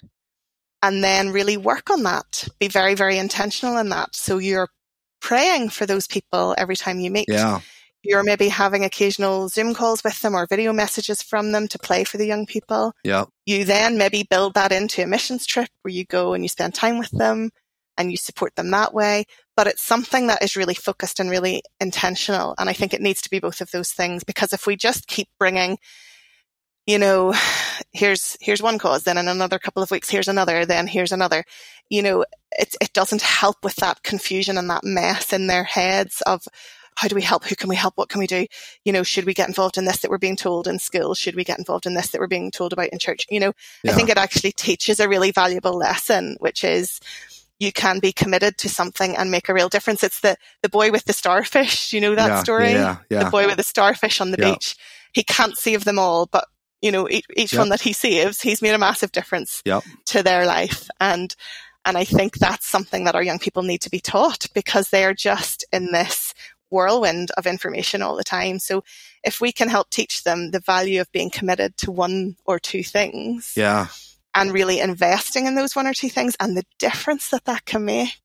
[0.81, 2.47] and then really work on that.
[2.59, 4.15] Be very, very intentional in that.
[4.15, 4.69] So you're
[5.19, 7.27] praying for those people every time you meet.
[7.27, 7.59] Yeah.
[8.03, 12.03] You're maybe having occasional Zoom calls with them or video messages from them to play
[12.03, 12.93] for the young people.
[13.03, 13.25] Yeah.
[13.45, 16.73] You then maybe build that into a missions trip where you go and you spend
[16.73, 17.51] time with them
[17.97, 19.25] and you support them that way.
[19.55, 22.53] But it's something that is really focused and really intentional.
[22.57, 25.07] And I think it needs to be both of those things because if we just
[25.07, 25.77] keep bringing,
[26.85, 27.33] you know,
[27.91, 31.43] here's, here's one cause, then in another couple of weeks, here's another, then here's another,
[31.89, 36.21] you know, it, it doesn't help with that confusion and that mess in their heads
[36.25, 36.43] of,
[36.97, 37.45] how do we help?
[37.45, 37.95] Who can we help?
[37.95, 38.47] What can we do?
[38.83, 41.13] You know, should we get involved in this that we're being told in school?
[41.13, 43.27] Should we get involved in this that we're being told about in church?
[43.29, 43.91] You know, yeah.
[43.91, 46.99] I think it actually teaches a really valuable lesson, which is,
[47.59, 50.03] you can be committed to something and make a real difference.
[50.03, 51.93] It's the, the boy with the starfish.
[51.93, 52.71] You know that yeah, story?
[52.71, 53.25] Yeah, yeah.
[53.25, 54.53] The boy with the starfish on the yeah.
[54.53, 54.75] beach.
[55.13, 56.45] He can't save them all, but
[56.81, 57.59] you know, each, each yep.
[57.59, 59.83] one that he saves, he's made a massive difference yep.
[60.05, 60.89] to their life.
[60.99, 61.35] And,
[61.85, 65.03] and I think that's something that our young people need to be taught because they
[65.03, 66.33] are just in this
[66.69, 68.59] whirlwind of information all the time.
[68.59, 68.83] So
[69.23, 72.83] if we can help teach them the value of being committed to one or two
[72.83, 73.53] things.
[73.55, 73.87] Yeah
[74.37, 77.83] and really investing in those one or two things and the difference that that can
[77.83, 78.19] make.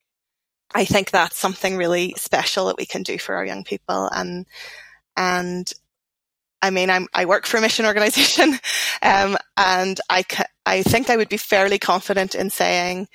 [0.74, 4.08] I think that's something really special that we can do for our young people.
[4.12, 4.46] And,
[5.16, 5.70] and
[6.60, 8.58] I mean, I'm, I work for a mission organization,
[9.02, 13.08] um, and I, ca- I think I would be fairly confident in saying,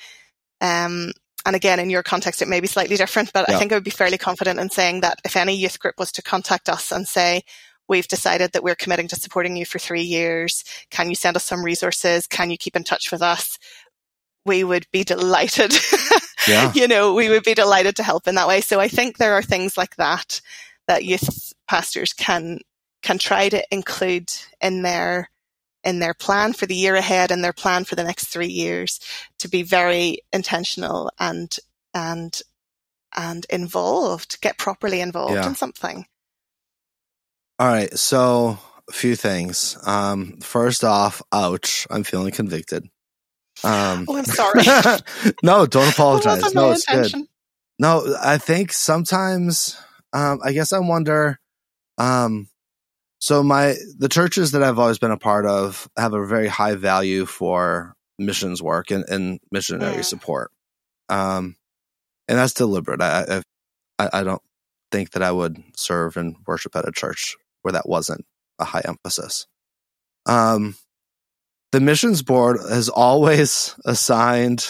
[0.59, 1.11] um,
[1.47, 3.55] and again, in your context, it may be slightly different, but yeah.
[3.55, 6.11] I think I would be fairly confident in saying that if any youth group was
[6.11, 7.43] to contact us and say,
[7.87, 10.65] we've decided that we're committing to supporting you for three years.
[10.91, 12.27] Can you send us some resources?
[12.27, 13.57] Can you keep in touch with us?
[14.45, 15.73] We would be delighted.
[16.49, 16.73] Yeah.
[16.75, 18.59] you know, we would be delighted to help in that way.
[18.59, 20.41] So I think there are things like that
[20.89, 22.59] that youth pastors can
[23.03, 24.29] can try to include
[24.59, 25.29] in their
[25.87, 28.99] in their plan for the year ahead and their plan for the next three years
[29.39, 31.55] to be very intentional and
[31.93, 32.41] and
[33.15, 35.47] and involved, get properly involved yeah.
[35.47, 36.05] in something.
[37.57, 37.91] All right.
[37.97, 39.77] So a few things.
[39.85, 42.83] Um, first off, ouch, I'm feeling convicted.
[43.63, 44.63] Um, oh, I'm sorry.
[45.43, 46.53] no, don't apologize.
[46.53, 47.21] no, it's intention.
[47.21, 47.29] good.
[47.79, 49.79] No, I think sometimes,
[50.11, 51.39] um, I guess I wonder,
[51.97, 52.49] um,
[53.19, 56.75] so my, the churches that I've always been a part of have a very high
[56.75, 60.01] value for missions work and, and missionary yeah.
[60.01, 60.51] support.
[61.09, 61.55] Um,
[62.27, 63.01] and that's deliberate.
[63.01, 63.41] I,
[63.97, 64.41] I, I don't
[64.91, 68.25] think that I would serve and worship at a church where that wasn't
[68.59, 69.47] a high emphasis.
[70.25, 70.75] Um,
[71.71, 74.65] the missions board has always assigned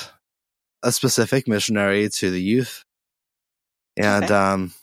[0.84, 2.84] a specific missionary to the youth.
[3.98, 4.34] And okay.
[4.34, 4.74] um,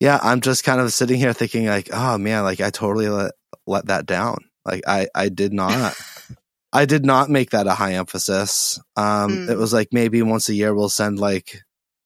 [0.00, 3.32] yeah, I'm just kind of sitting here thinking like, oh man, like I totally let
[3.66, 4.46] let that down.
[4.64, 5.94] Like I I did not.
[6.72, 8.78] I did not make that a high emphasis.
[8.96, 9.50] Um, mm.
[9.50, 11.62] It was like maybe once a year we'll send like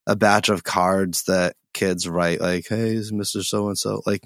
[0.06, 4.22] a batch of cards that kids write, like, "Hey, Mister So and So." Like,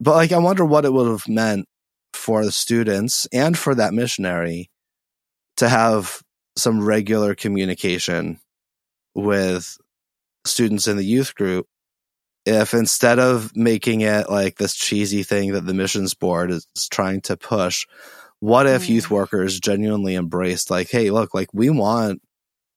[0.00, 1.66] but like I wonder what it would have meant
[2.14, 4.70] for the students and for that missionary
[5.58, 6.22] to have
[6.56, 8.40] some regular communication
[9.14, 9.76] with
[10.46, 11.66] students in the youth group
[12.46, 17.20] if instead of making it like this cheesy thing that the missions board is trying
[17.22, 17.86] to push,
[18.40, 18.90] what if mm.
[18.90, 22.20] youth workers genuinely embraced like, hey, look, like we want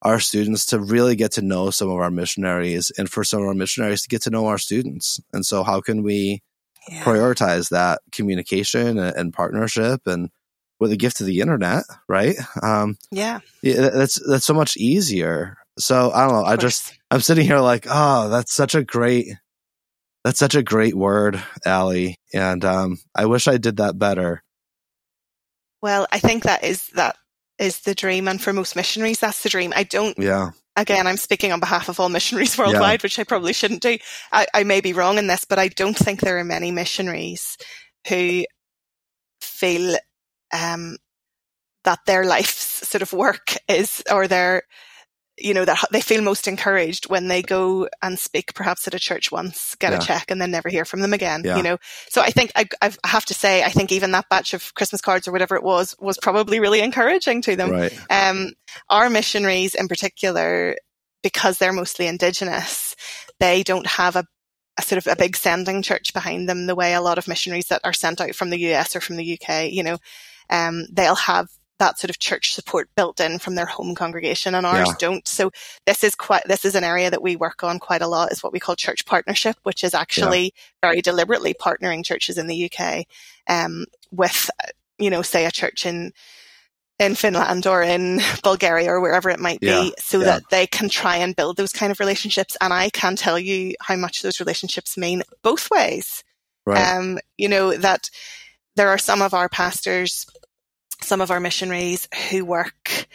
[0.01, 3.47] our students to really get to know some of our missionaries and for some of
[3.47, 5.19] our missionaries to get to know our students.
[5.34, 6.41] And so how can we
[6.88, 7.03] yeah.
[7.03, 10.30] prioritize that communication and, and, partnership and
[10.80, 12.36] with the gift of the internet, right?
[12.62, 13.39] Um, yeah.
[13.62, 13.89] yeah.
[13.89, 15.58] That's, that's so much easier.
[15.80, 16.45] So I don't know.
[16.45, 19.27] I just, I'm sitting here like, oh, that's such a great,
[20.27, 22.19] that's such a great word, Ali.
[22.33, 24.43] And um, I wish I did that better.
[25.81, 27.15] Well, I think that is that
[27.57, 29.71] is the dream, and for most missionaries, that's the dream.
[29.73, 30.19] I don't.
[30.19, 30.49] Yeah.
[30.75, 33.03] Again, I'm speaking on behalf of all missionaries worldwide, yeah.
[33.03, 33.97] which I probably shouldn't do.
[34.33, 37.57] I, I may be wrong in this, but I don't think there are many missionaries
[38.09, 38.43] who
[39.39, 39.95] feel
[40.53, 40.97] um,
[41.85, 44.63] that their life's sort of work is, or their
[45.38, 49.00] you know, that they feel most encouraged when they go and speak perhaps at a
[49.00, 50.00] church once, get yeah.
[50.00, 51.58] a check and then never hear from them again, yeah.
[51.58, 51.78] you know?
[52.10, 55.02] So I think I, I, have to say, I think even that batch of Christmas
[55.02, 57.71] cards or whatever it was, was probably really encouraging to them.
[57.71, 57.97] Right.
[58.10, 58.54] Um,
[58.89, 60.76] our missionaries in particular,
[61.21, 62.95] because they're mostly indigenous,
[63.39, 64.26] they don't have a
[64.80, 67.67] a sort of a big sending church behind them the way a lot of missionaries
[67.69, 69.97] that are sent out from the US or from the UK, you know,
[70.50, 71.47] um, they'll have
[71.79, 74.95] that sort of church support built in from their home congregation and ours yeah.
[74.99, 75.27] don't.
[75.27, 75.51] So
[75.85, 78.43] this is quite, this is an area that we work on quite a lot is
[78.43, 80.89] what we call church partnership, which is actually yeah.
[80.89, 83.05] very deliberately partnering churches in the UK,
[83.47, 84.49] um, with,
[84.97, 86.11] you know, say a church in,
[86.99, 89.81] in Finland or in Bulgaria or wherever it might yeah.
[89.81, 92.57] be so that they can try and build those kind of relationships.
[92.59, 96.23] And I can tell you how much those relationships mean both ways.
[96.65, 96.97] Right.
[96.97, 98.09] Um, you know, that
[98.75, 100.25] there are some of our pastors
[101.01, 103.07] some of our missionaries who work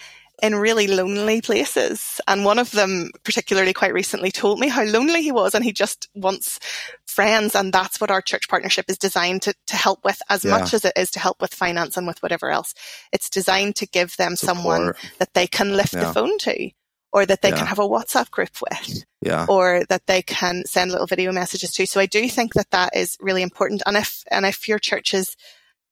[0.42, 2.20] in really lonely places.
[2.26, 5.72] And one of them, particularly quite recently, told me how lonely he was and he
[5.72, 6.58] just wants
[7.06, 7.54] friends.
[7.54, 10.50] And that's what our church partnership is designed to, to help with as yeah.
[10.50, 12.74] much as it is to help with finance and with whatever else.
[13.12, 14.56] It's designed to give them Support.
[14.56, 16.06] someone that they can lift yeah.
[16.06, 16.70] the phone to
[17.12, 17.58] or that they yeah.
[17.58, 19.04] can have a WhatsApp group with.
[19.20, 19.46] Yeah.
[19.48, 21.86] Or that they can send little video messages to.
[21.86, 23.82] So I do think that that is really important.
[23.86, 25.36] And if, and if your church is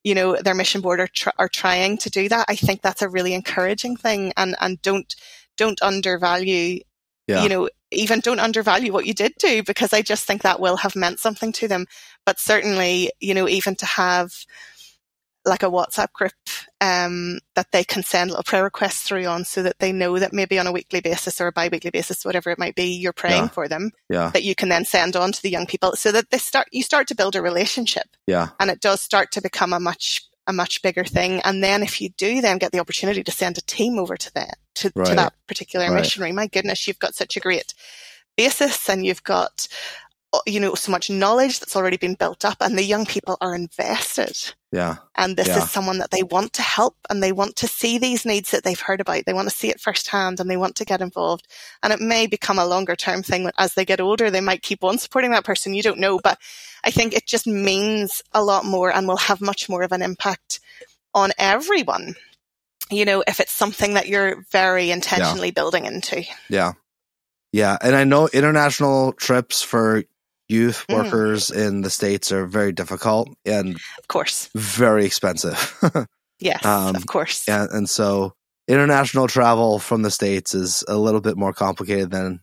[0.04, 2.46] you know, their mission board are, tr- are trying to do that.
[2.48, 5.14] I think that's a really encouraging thing and, and don't,
[5.56, 6.80] don't undervalue,
[7.26, 7.42] yeah.
[7.42, 10.76] you know, even don't undervalue what you did do because I just think that will
[10.76, 11.86] have meant something to them.
[12.24, 14.32] But certainly, you know, even to have,
[15.50, 16.32] like a WhatsApp group
[16.80, 20.32] um, that they can send little prayer requests through on so that they know that
[20.32, 23.42] maybe on a weekly basis or a bi-weekly basis, whatever it might be, you're praying
[23.42, 23.48] yeah.
[23.48, 23.90] for them.
[24.08, 24.30] Yeah.
[24.30, 26.82] That you can then send on to the young people so that they start, you
[26.82, 28.06] start to build a relationship.
[28.26, 28.48] Yeah.
[28.58, 31.40] And it does start to become a much, a much bigger thing.
[31.40, 34.34] And then if you do then get the opportunity to send a team over to
[34.34, 35.06] that, to, right.
[35.08, 35.96] to that particular right.
[35.96, 37.74] missionary, my goodness, you've got such a great
[38.36, 39.66] basis and you've got
[40.46, 43.54] you know, so much knowledge that's already been built up and the young people are
[43.54, 44.36] invested.
[44.70, 44.96] Yeah.
[45.16, 45.58] And this yeah.
[45.58, 48.62] is someone that they want to help and they want to see these needs that
[48.62, 49.24] they've heard about.
[49.26, 51.48] They want to see it firsthand and they want to get involved.
[51.82, 54.30] And it may become a longer term thing as they get older.
[54.30, 55.74] They might keep on supporting that person.
[55.74, 56.38] You don't know, but
[56.84, 60.02] I think it just means a lot more and will have much more of an
[60.02, 60.60] impact
[61.12, 62.14] on everyone.
[62.88, 65.54] You know, if it's something that you're very intentionally yeah.
[65.54, 66.22] building into.
[66.48, 66.72] Yeah.
[67.52, 67.76] Yeah.
[67.82, 70.04] And I know international trips for
[70.50, 70.96] youth mm.
[70.96, 75.78] workers in the states are very difficult and of course very expensive
[76.40, 78.32] yes um, of course and, and so
[78.68, 82.40] international travel from the states is a little bit more complicated than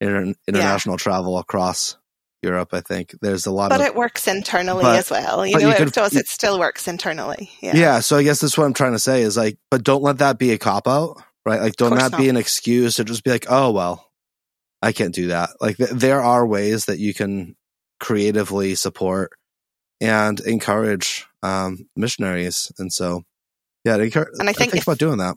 [0.00, 0.98] inter- international yeah.
[0.98, 1.96] travel across
[2.42, 5.44] Europe, I think there's a lot but of, it works internally but, as well.
[5.44, 6.14] You know, you could, it does.
[6.14, 7.50] It still works internally.
[7.60, 7.74] Yeah.
[7.74, 8.00] Yeah.
[8.00, 10.38] So I guess that's what I'm trying to say is like, but don't let that
[10.38, 11.60] be a cop out, right?
[11.60, 12.20] Like, don't that not.
[12.20, 14.07] be an excuse to just be like, oh well,
[14.82, 15.50] I can't do that.
[15.60, 17.56] Like th- there are ways that you can
[18.00, 19.32] creatively support
[20.00, 22.70] and encourage um, missionaries.
[22.78, 23.24] And so,
[23.84, 25.36] yeah, encourage, and I think, I think if, about doing that.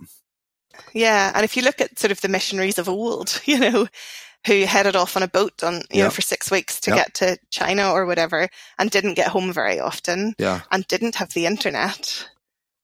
[0.94, 3.88] Yeah, and if you look at sort of the missionaries of old, you know,
[4.48, 6.06] who headed off on a boat on you yep.
[6.06, 6.98] know for six weeks to yep.
[6.98, 10.62] get to China or whatever, and didn't get home very often, yeah.
[10.72, 12.28] and didn't have the internet,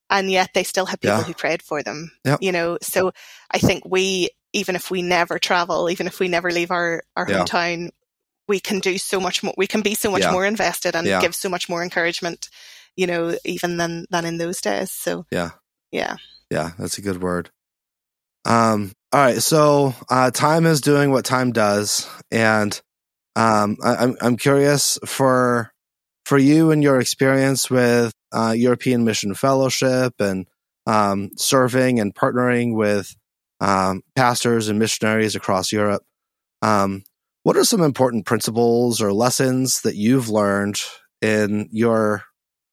[0.10, 1.24] and yet they still had people yeah.
[1.24, 2.12] who prayed for them.
[2.26, 2.39] Yep.
[2.41, 3.12] You know, so
[3.51, 7.30] I think we even if we never travel, even if we never leave our, our
[7.30, 7.39] yeah.
[7.43, 7.89] hometown,
[8.47, 9.53] we can do so much more.
[9.58, 10.32] We can be so much yeah.
[10.32, 12.49] more invested and give so much more encouragement,
[12.95, 14.91] you know, even than than in those days.
[14.91, 15.51] So yeah,
[15.91, 16.16] yeah,
[16.49, 17.49] yeah, that's a good word.
[18.45, 22.80] Um, all right, so uh, time is doing what time does, and
[23.36, 25.72] um, I, I'm, I'm curious for
[26.26, 30.47] for you and your experience with uh, European Mission Fellowship and
[30.86, 33.15] um, serving and partnering with
[33.59, 36.03] um, pastors and missionaries across Europe.
[36.61, 37.03] Um,
[37.43, 40.82] what are some important principles or lessons that you've learned
[41.21, 42.23] in your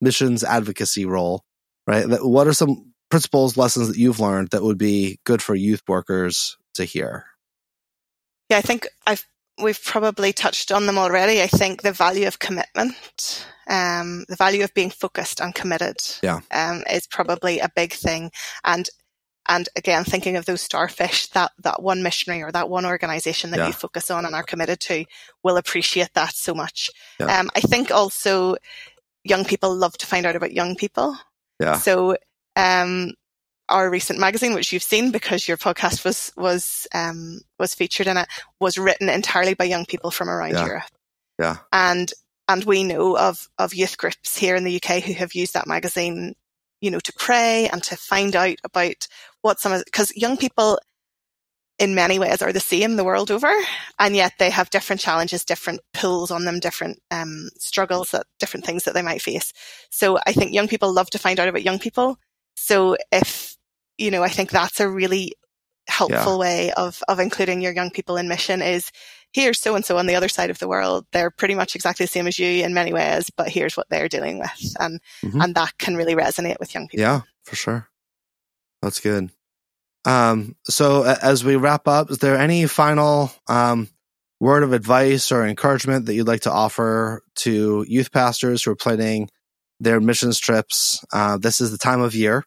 [0.01, 1.45] missions advocacy role?
[1.87, 2.07] Right.
[2.09, 6.57] What are some principles, lessons that you've learned that would be good for youth workers
[6.75, 7.27] to hear?
[8.51, 9.25] Yeah, I think I've
[9.63, 11.43] we've probably touched on them already.
[11.43, 16.41] I think the value of commitment, um, the value of being focused and committed, yeah.
[16.51, 18.31] um, is probably a big thing.
[18.65, 18.89] And
[19.47, 23.59] and again, thinking of those starfish, that, that one missionary or that one organization that
[23.59, 23.67] yeah.
[23.67, 25.05] you focus on and are committed to
[25.43, 26.91] will appreciate that so much.
[27.21, 27.27] Yeah.
[27.27, 28.57] Um, I think also
[29.23, 31.17] young people love to find out about young people.
[31.61, 31.77] Yeah.
[31.77, 32.17] So,
[32.57, 33.13] um,
[33.69, 38.17] our recent magazine, which you've seen because your podcast was was um, was featured in
[38.17, 38.29] it,
[38.61, 40.67] was written entirely by young people from around yeah.
[40.67, 40.85] Europe.
[41.39, 42.13] Yeah, and
[42.49, 45.67] and we know of of youth groups here in the UK who have used that
[45.67, 46.35] magazine,
[46.81, 49.09] you know, to pray and to find out about
[49.43, 50.79] what some of, because young people
[51.79, 53.53] in many ways are the same the world over,
[53.99, 58.65] and yet they have different challenges, different pulls on them, different um, struggles, that different
[58.65, 59.53] things that they might face.
[59.91, 62.19] So I think young people love to find out about young people.
[62.55, 63.57] So if
[63.99, 65.35] you know, I think that's a really
[65.87, 66.39] helpful yeah.
[66.39, 68.91] way of of including your young people in mission is
[69.33, 71.07] here's so and so on the other side of the world.
[71.13, 74.09] They're pretty much exactly the same as you in many ways, but here's what they're
[74.09, 75.41] dealing with, and mm-hmm.
[75.41, 77.03] and that can really resonate with young people.
[77.03, 77.89] Yeah, for sure.
[78.83, 79.31] That's good.
[80.05, 83.89] Um, so as we wrap up, is there any final um,
[84.39, 88.77] word of advice or encouragement that you'd like to offer to youth pastors who are
[88.77, 89.31] planning
[89.81, 91.05] their missions trips?
[91.13, 92.45] Uh, this is the time of year,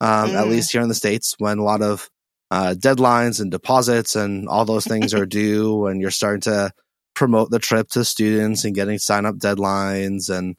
[0.00, 0.34] um, mm.
[0.34, 2.08] at least here in the States, when a lot of
[2.50, 6.72] uh, deadlines and deposits and all those things are due, and you're starting to
[7.14, 10.56] promote the trip to students and getting sign up deadlines and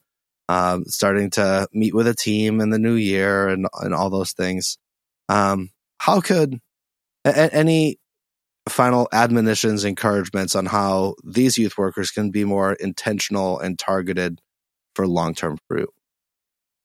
[0.48, 4.32] um, starting to meet with a team in the new year and, and all those
[4.32, 4.78] things.
[5.28, 6.60] Um, how could
[7.26, 7.98] a- any
[8.70, 14.40] final admonitions, encouragements on how these youth workers can be more intentional and targeted
[14.96, 15.90] for long term fruit?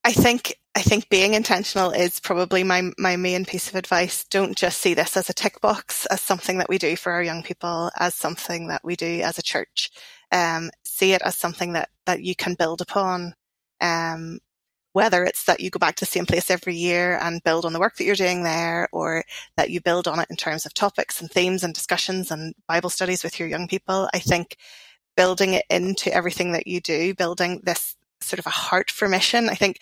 [0.04, 4.24] I think I think being intentional is probably my my main piece of advice.
[4.24, 7.22] Don't just see this as a tick box, as something that we do for our
[7.22, 9.90] young people, as something that we do as a church.
[10.32, 13.34] Um, see it as something that that you can build upon.
[13.80, 14.38] Um,
[14.92, 17.72] whether it's that you go back to the same place every year and build on
[17.72, 19.24] the work that you're doing there, or
[19.56, 22.90] that you build on it in terms of topics and themes and discussions and Bible
[22.90, 24.08] studies with your young people.
[24.14, 24.56] I think
[25.16, 29.48] building it into everything that you do, building this sort of a heart for mission.
[29.48, 29.78] I think,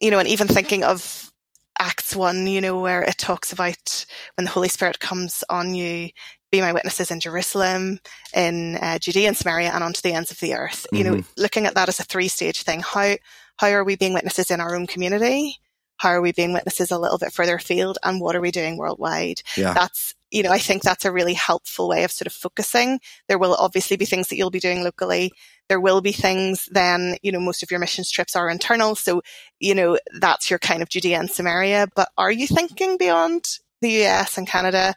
[0.00, 1.30] you know, and even thinking of
[1.78, 4.06] Acts 1, you know, where it talks about
[4.36, 6.10] when the Holy Spirit comes on you,
[6.50, 7.98] be my witnesses in Jerusalem,
[8.34, 10.86] in uh, Judea and Samaria, and onto the ends of the earth.
[10.86, 10.96] Mm-hmm.
[10.96, 11.40] You know, mm-hmm.
[11.42, 12.80] looking at that as a three stage thing.
[12.80, 13.16] How
[13.56, 15.58] how are we being witnesses in our own community?
[15.96, 17.98] How are we being witnesses a little bit further afield?
[18.02, 19.42] And what are we doing worldwide?
[19.56, 19.72] Yeah.
[19.72, 22.98] That's, you know, I think that's a really helpful way of sort of focusing.
[23.28, 25.30] There will obviously be things that you'll be doing locally.
[25.72, 28.94] There will be things then, you know, most of your missions trips are internal.
[28.94, 29.22] So,
[29.58, 31.88] you know, that's your kind of Judea and Samaria.
[31.96, 33.46] But are you thinking beyond
[33.80, 34.94] the US and Canada?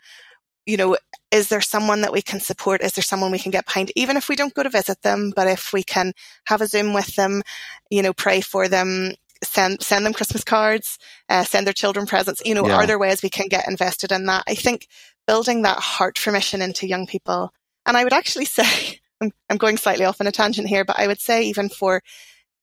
[0.66, 0.98] you know,
[1.32, 2.82] is there someone that we can support?
[2.82, 3.92] Is there someone we can get behind?
[3.96, 6.12] Even if we don't go to visit them, but if we can
[6.48, 7.44] have a Zoom with them,
[7.90, 9.14] you know, pray for them,
[9.44, 10.98] send send them Christmas cards,
[11.30, 12.42] uh, send their children presents.
[12.44, 12.76] You know, yeah.
[12.76, 14.44] are there ways we can get invested in that?
[14.48, 14.88] I think
[15.28, 17.54] building that heart for mission into young people,
[17.86, 21.00] and I would actually say, I'm, I'm going slightly off on a tangent here, but
[21.00, 22.02] I would say even for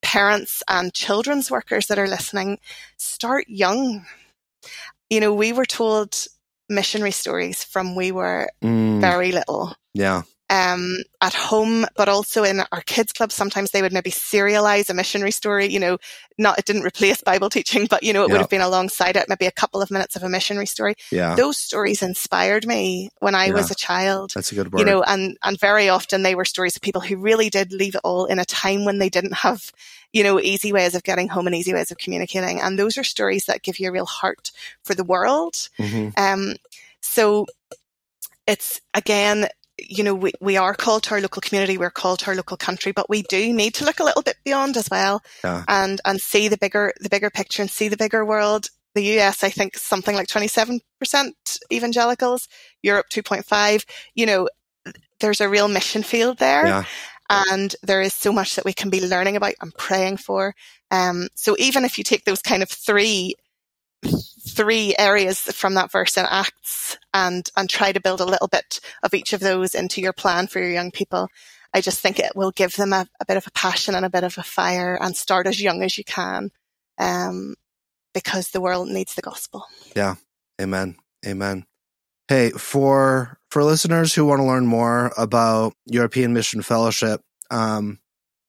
[0.03, 2.59] parents and children's workers that are listening,
[2.97, 4.05] start young.
[5.09, 6.27] You know, we were told
[6.69, 9.01] missionary stories from we were mm.
[9.01, 9.75] very little.
[9.95, 10.23] Yeah.
[10.53, 14.95] Um, at home, but also in our kids' club, sometimes they would maybe serialize a
[14.95, 15.67] missionary story.
[15.67, 15.99] You know,
[16.37, 18.33] not it didn't replace Bible teaching, but you know, it yeah.
[18.33, 20.95] would have been alongside it, maybe a couple of minutes of a missionary story.
[21.11, 21.37] Yeah.
[21.37, 23.55] Those stories inspired me when I yeah.
[23.55, 24.33] was a child.
[24.35, 24.81] That's a good word.
[24.81, 27.95] You know, and and very often they were stories of people who really did leave
[27.95, 29.73] it all in a time when they didn't have
[30.13, 32.61] you know, easy ways of getting home and easy ways of communicating.
[32.61, 34.51] And those are stories that give you a real heart
[34.85, 35.55] for the world.
[35.79, 36.09] Mm-hmm.
[36.23, 36.57] Um,
[37.01, 37.47] so
[38.47, 39.49] it's again,
[39.89, 42.57] you know, we, we are called to our local community, we're called to our local
[42.57, 45.65] country, but we do need to look a little bit beyond as well yeah.
[45.69, 48.69] and, and see the bigger, the bigger picture and see the bigger world.
[48.95, 50.81] The US, I think something like 27%
[51.73, 52.49] evangelicals,
[52.83, 54.49] Europe 2.5, you know,
[55.21, 56.67] there's a real mission field there.
[56.67, 56.85] Yeah.
[57.31, 60.55] And there is so much that we can be learning about and praying for.
[60.91, 63.35] Um, so even if you take those kind of three
[64.53, 68.81] three areas from that verse in Acts and and try to build a little bit
[69.03, 71.29] of each of those into your plan for your young people.
[71.75, 74.11] I just think it will give them a, a bit of a passion and a
[74.11, 76.51] bit of a fire and start as young as you can.
[76.99, 77.55] Um,
[78.15, 79.65] because the world needs the gospel.
[79.97, 80.17] Yeah.
[80.61, 80.97] Amen.
[81.27, 81.65] Amen.
[82.29, 87.99] Hey, for for listeners who want to learn more about European Mission Fellowship, um,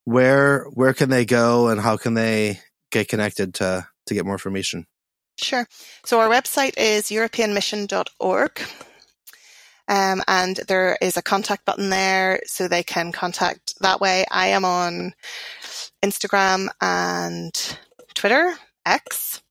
[0.06, 2.60] where where can they go and how can they
[2.92, 4.86] get connected to to get more information?
[5.38, 5.68] Sure.
[6.06, 8.62] So our website is europeanmission.org.
[9.88, 14.26] Um, and there is a contact button there so they can contact that way.
[14.32, 15.14] I am on
[16.02, 17.78] Instagram and
[18.14, 18.54] Twitter,
[18.86, 19.42] X,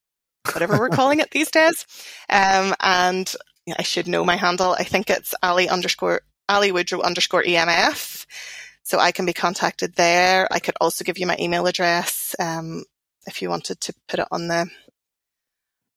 [0.53, 1.85] whatever we're calling it these days.
[2.29, 3.31] Um, and
[3.77, 4.75] I should know my handle.
[4.77, 8.25] I think it's Ali underscore, Ali Woodrow underscore EMF.
[8.81, 10.47] So I can be contacted there.
[10.51, 12.83] I could also give you my email address, um,
[13.25, 14.69] if you wanted to put it on the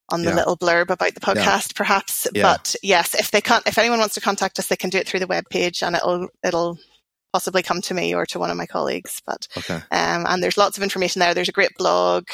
[0.08, 0.36] on the yeah.
[0.36, 1.76] little blurb about the podcast, yeah.
[1.76, 2.26] perhaps.
[2.34, 2.42] Yeah.
[2.42, 5.08] But yes, if they can't, if anyone wants to contact us, they can do it
[5.08, 6.78] through the web page, and it'll it'll
[7.32, 9.20] possibly come to me or to one of my colleagues.
[9.26, 9.74] But okay.
[9.74, 11.34] um, and there's lots of information there.
[11.34, 12.28] There's a great blog.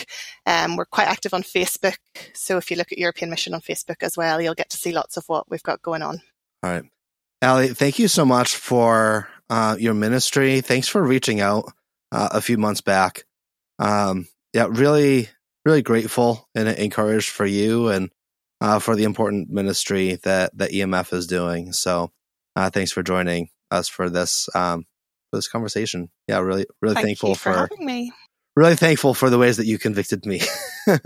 [0.47, 1.97] Um, we're quite active on Facebook,
[2.35, 4.93] so if you look at European Mission on Facebook as well, you'll get to see
[4.93, 6.21] lots of what we've got going on.
[6.63, 6.85] All right,
[7.43, 10.61] Ali, thank you so much for uh, your ministry.
[10.61, 11.73] Thanks for reaching out
[12.13, 13.25] uh, a few months back.
[13.79, 15.29] Um, yeah, really
[15.65, 18.11] really grateful and encouraged for you and
[18.61, 21.73] uh, for the important ministry that that EMF is doing.
[21.73, 22.13] So,
[22.55, 24.85] uh, thanks for joining us for this um,
[25.31, 26.11] for this conversation.
[26.29, 28.13] Yeah, really, really Thank thankful for, for having me.
[28.55, 30.43] Really thankful for the ways that you convicted me
[30.87, 30.99] uh,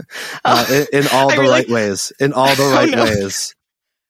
[0.45, 2.13] oh, in, in, all the really, right ways.
[2.19, 3.05] In all the oh, right oh, no.
[3.05, 3.55] ways.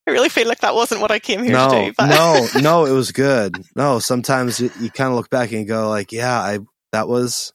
[0.08, 1.92] I really feel like that wasn't what I came here no, to do.
[1.98, 2.06] But.
[2.06, 3.62] no, no, it was good.
[3.74, 6.60] No, sometimes you, you kind of look back and go like, yeah, I
[6.92, 7.52] that was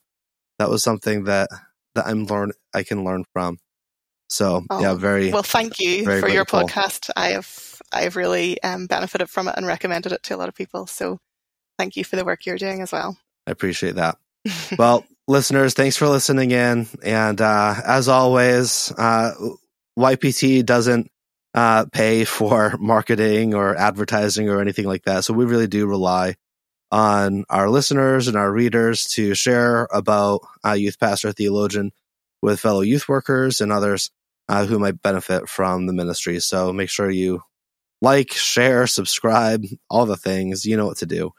[0.60, 1.50] that was something that
[1.96, 3.58] that I'm learn I can learn from.
[4.30, 5.44] So oh, yeah, very well.
[5.44, 7.10] Thank you for your podcast.
[7.18, 10.56] I have I've really um, benefited from it and recommended it to a lot of
[10.56, 10.88] people.
[10.88, 11.20] So
[11.78, 13.18] thank you for the work you're doing as well.
[13.46, 14.18] I appreciate that.
[14.78, 16.88] well, listeners, thanks for listening in.
[17.04, 19.34] And uh, as always, uh,
[20.00, 21.12] YPT doesn't
[21.54, 25.26] uh, pay for marketing or advertising or anything like that.
[25.26, 26.36] So we really do rely
[26.92, 31.92] on our listeners and our readers to share about uh, Youth Pastor Theologian
[32.42, 34.10] with fellow youth workers and others
[34.50, 36.40] uh, who might benefit from the ministry.
[36.40, 37.42] So make sure you
[38.02, 40.66] like, share, subscribe, all the things.
[40.66, 41.32] You know what to do.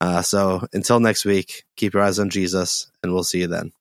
[0.00, 3.72] Uh, so until next week, keep your eyes on Jesus, and we'll see you then.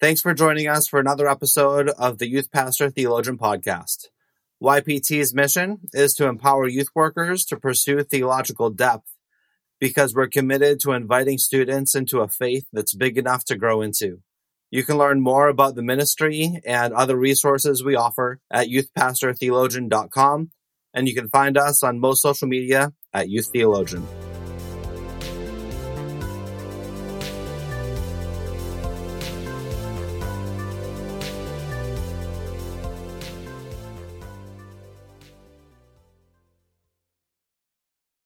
[0.00, 4.08] Thanks for joining us for another episode of the Youth Pastor Theologian Podcast.
[4.62, 9.14] YPT's mission is to empower youth workers to pursue theological depth
[9.78, 14.22] because we're committed to inviting students into a faith that's big enough to grow into.
[14.70, 20.50] You can learn more about the ministry and other resources we offer at youthpastortheologian.com,
[20.92, 24.06] and you can find us on most social media at Youth Theologian.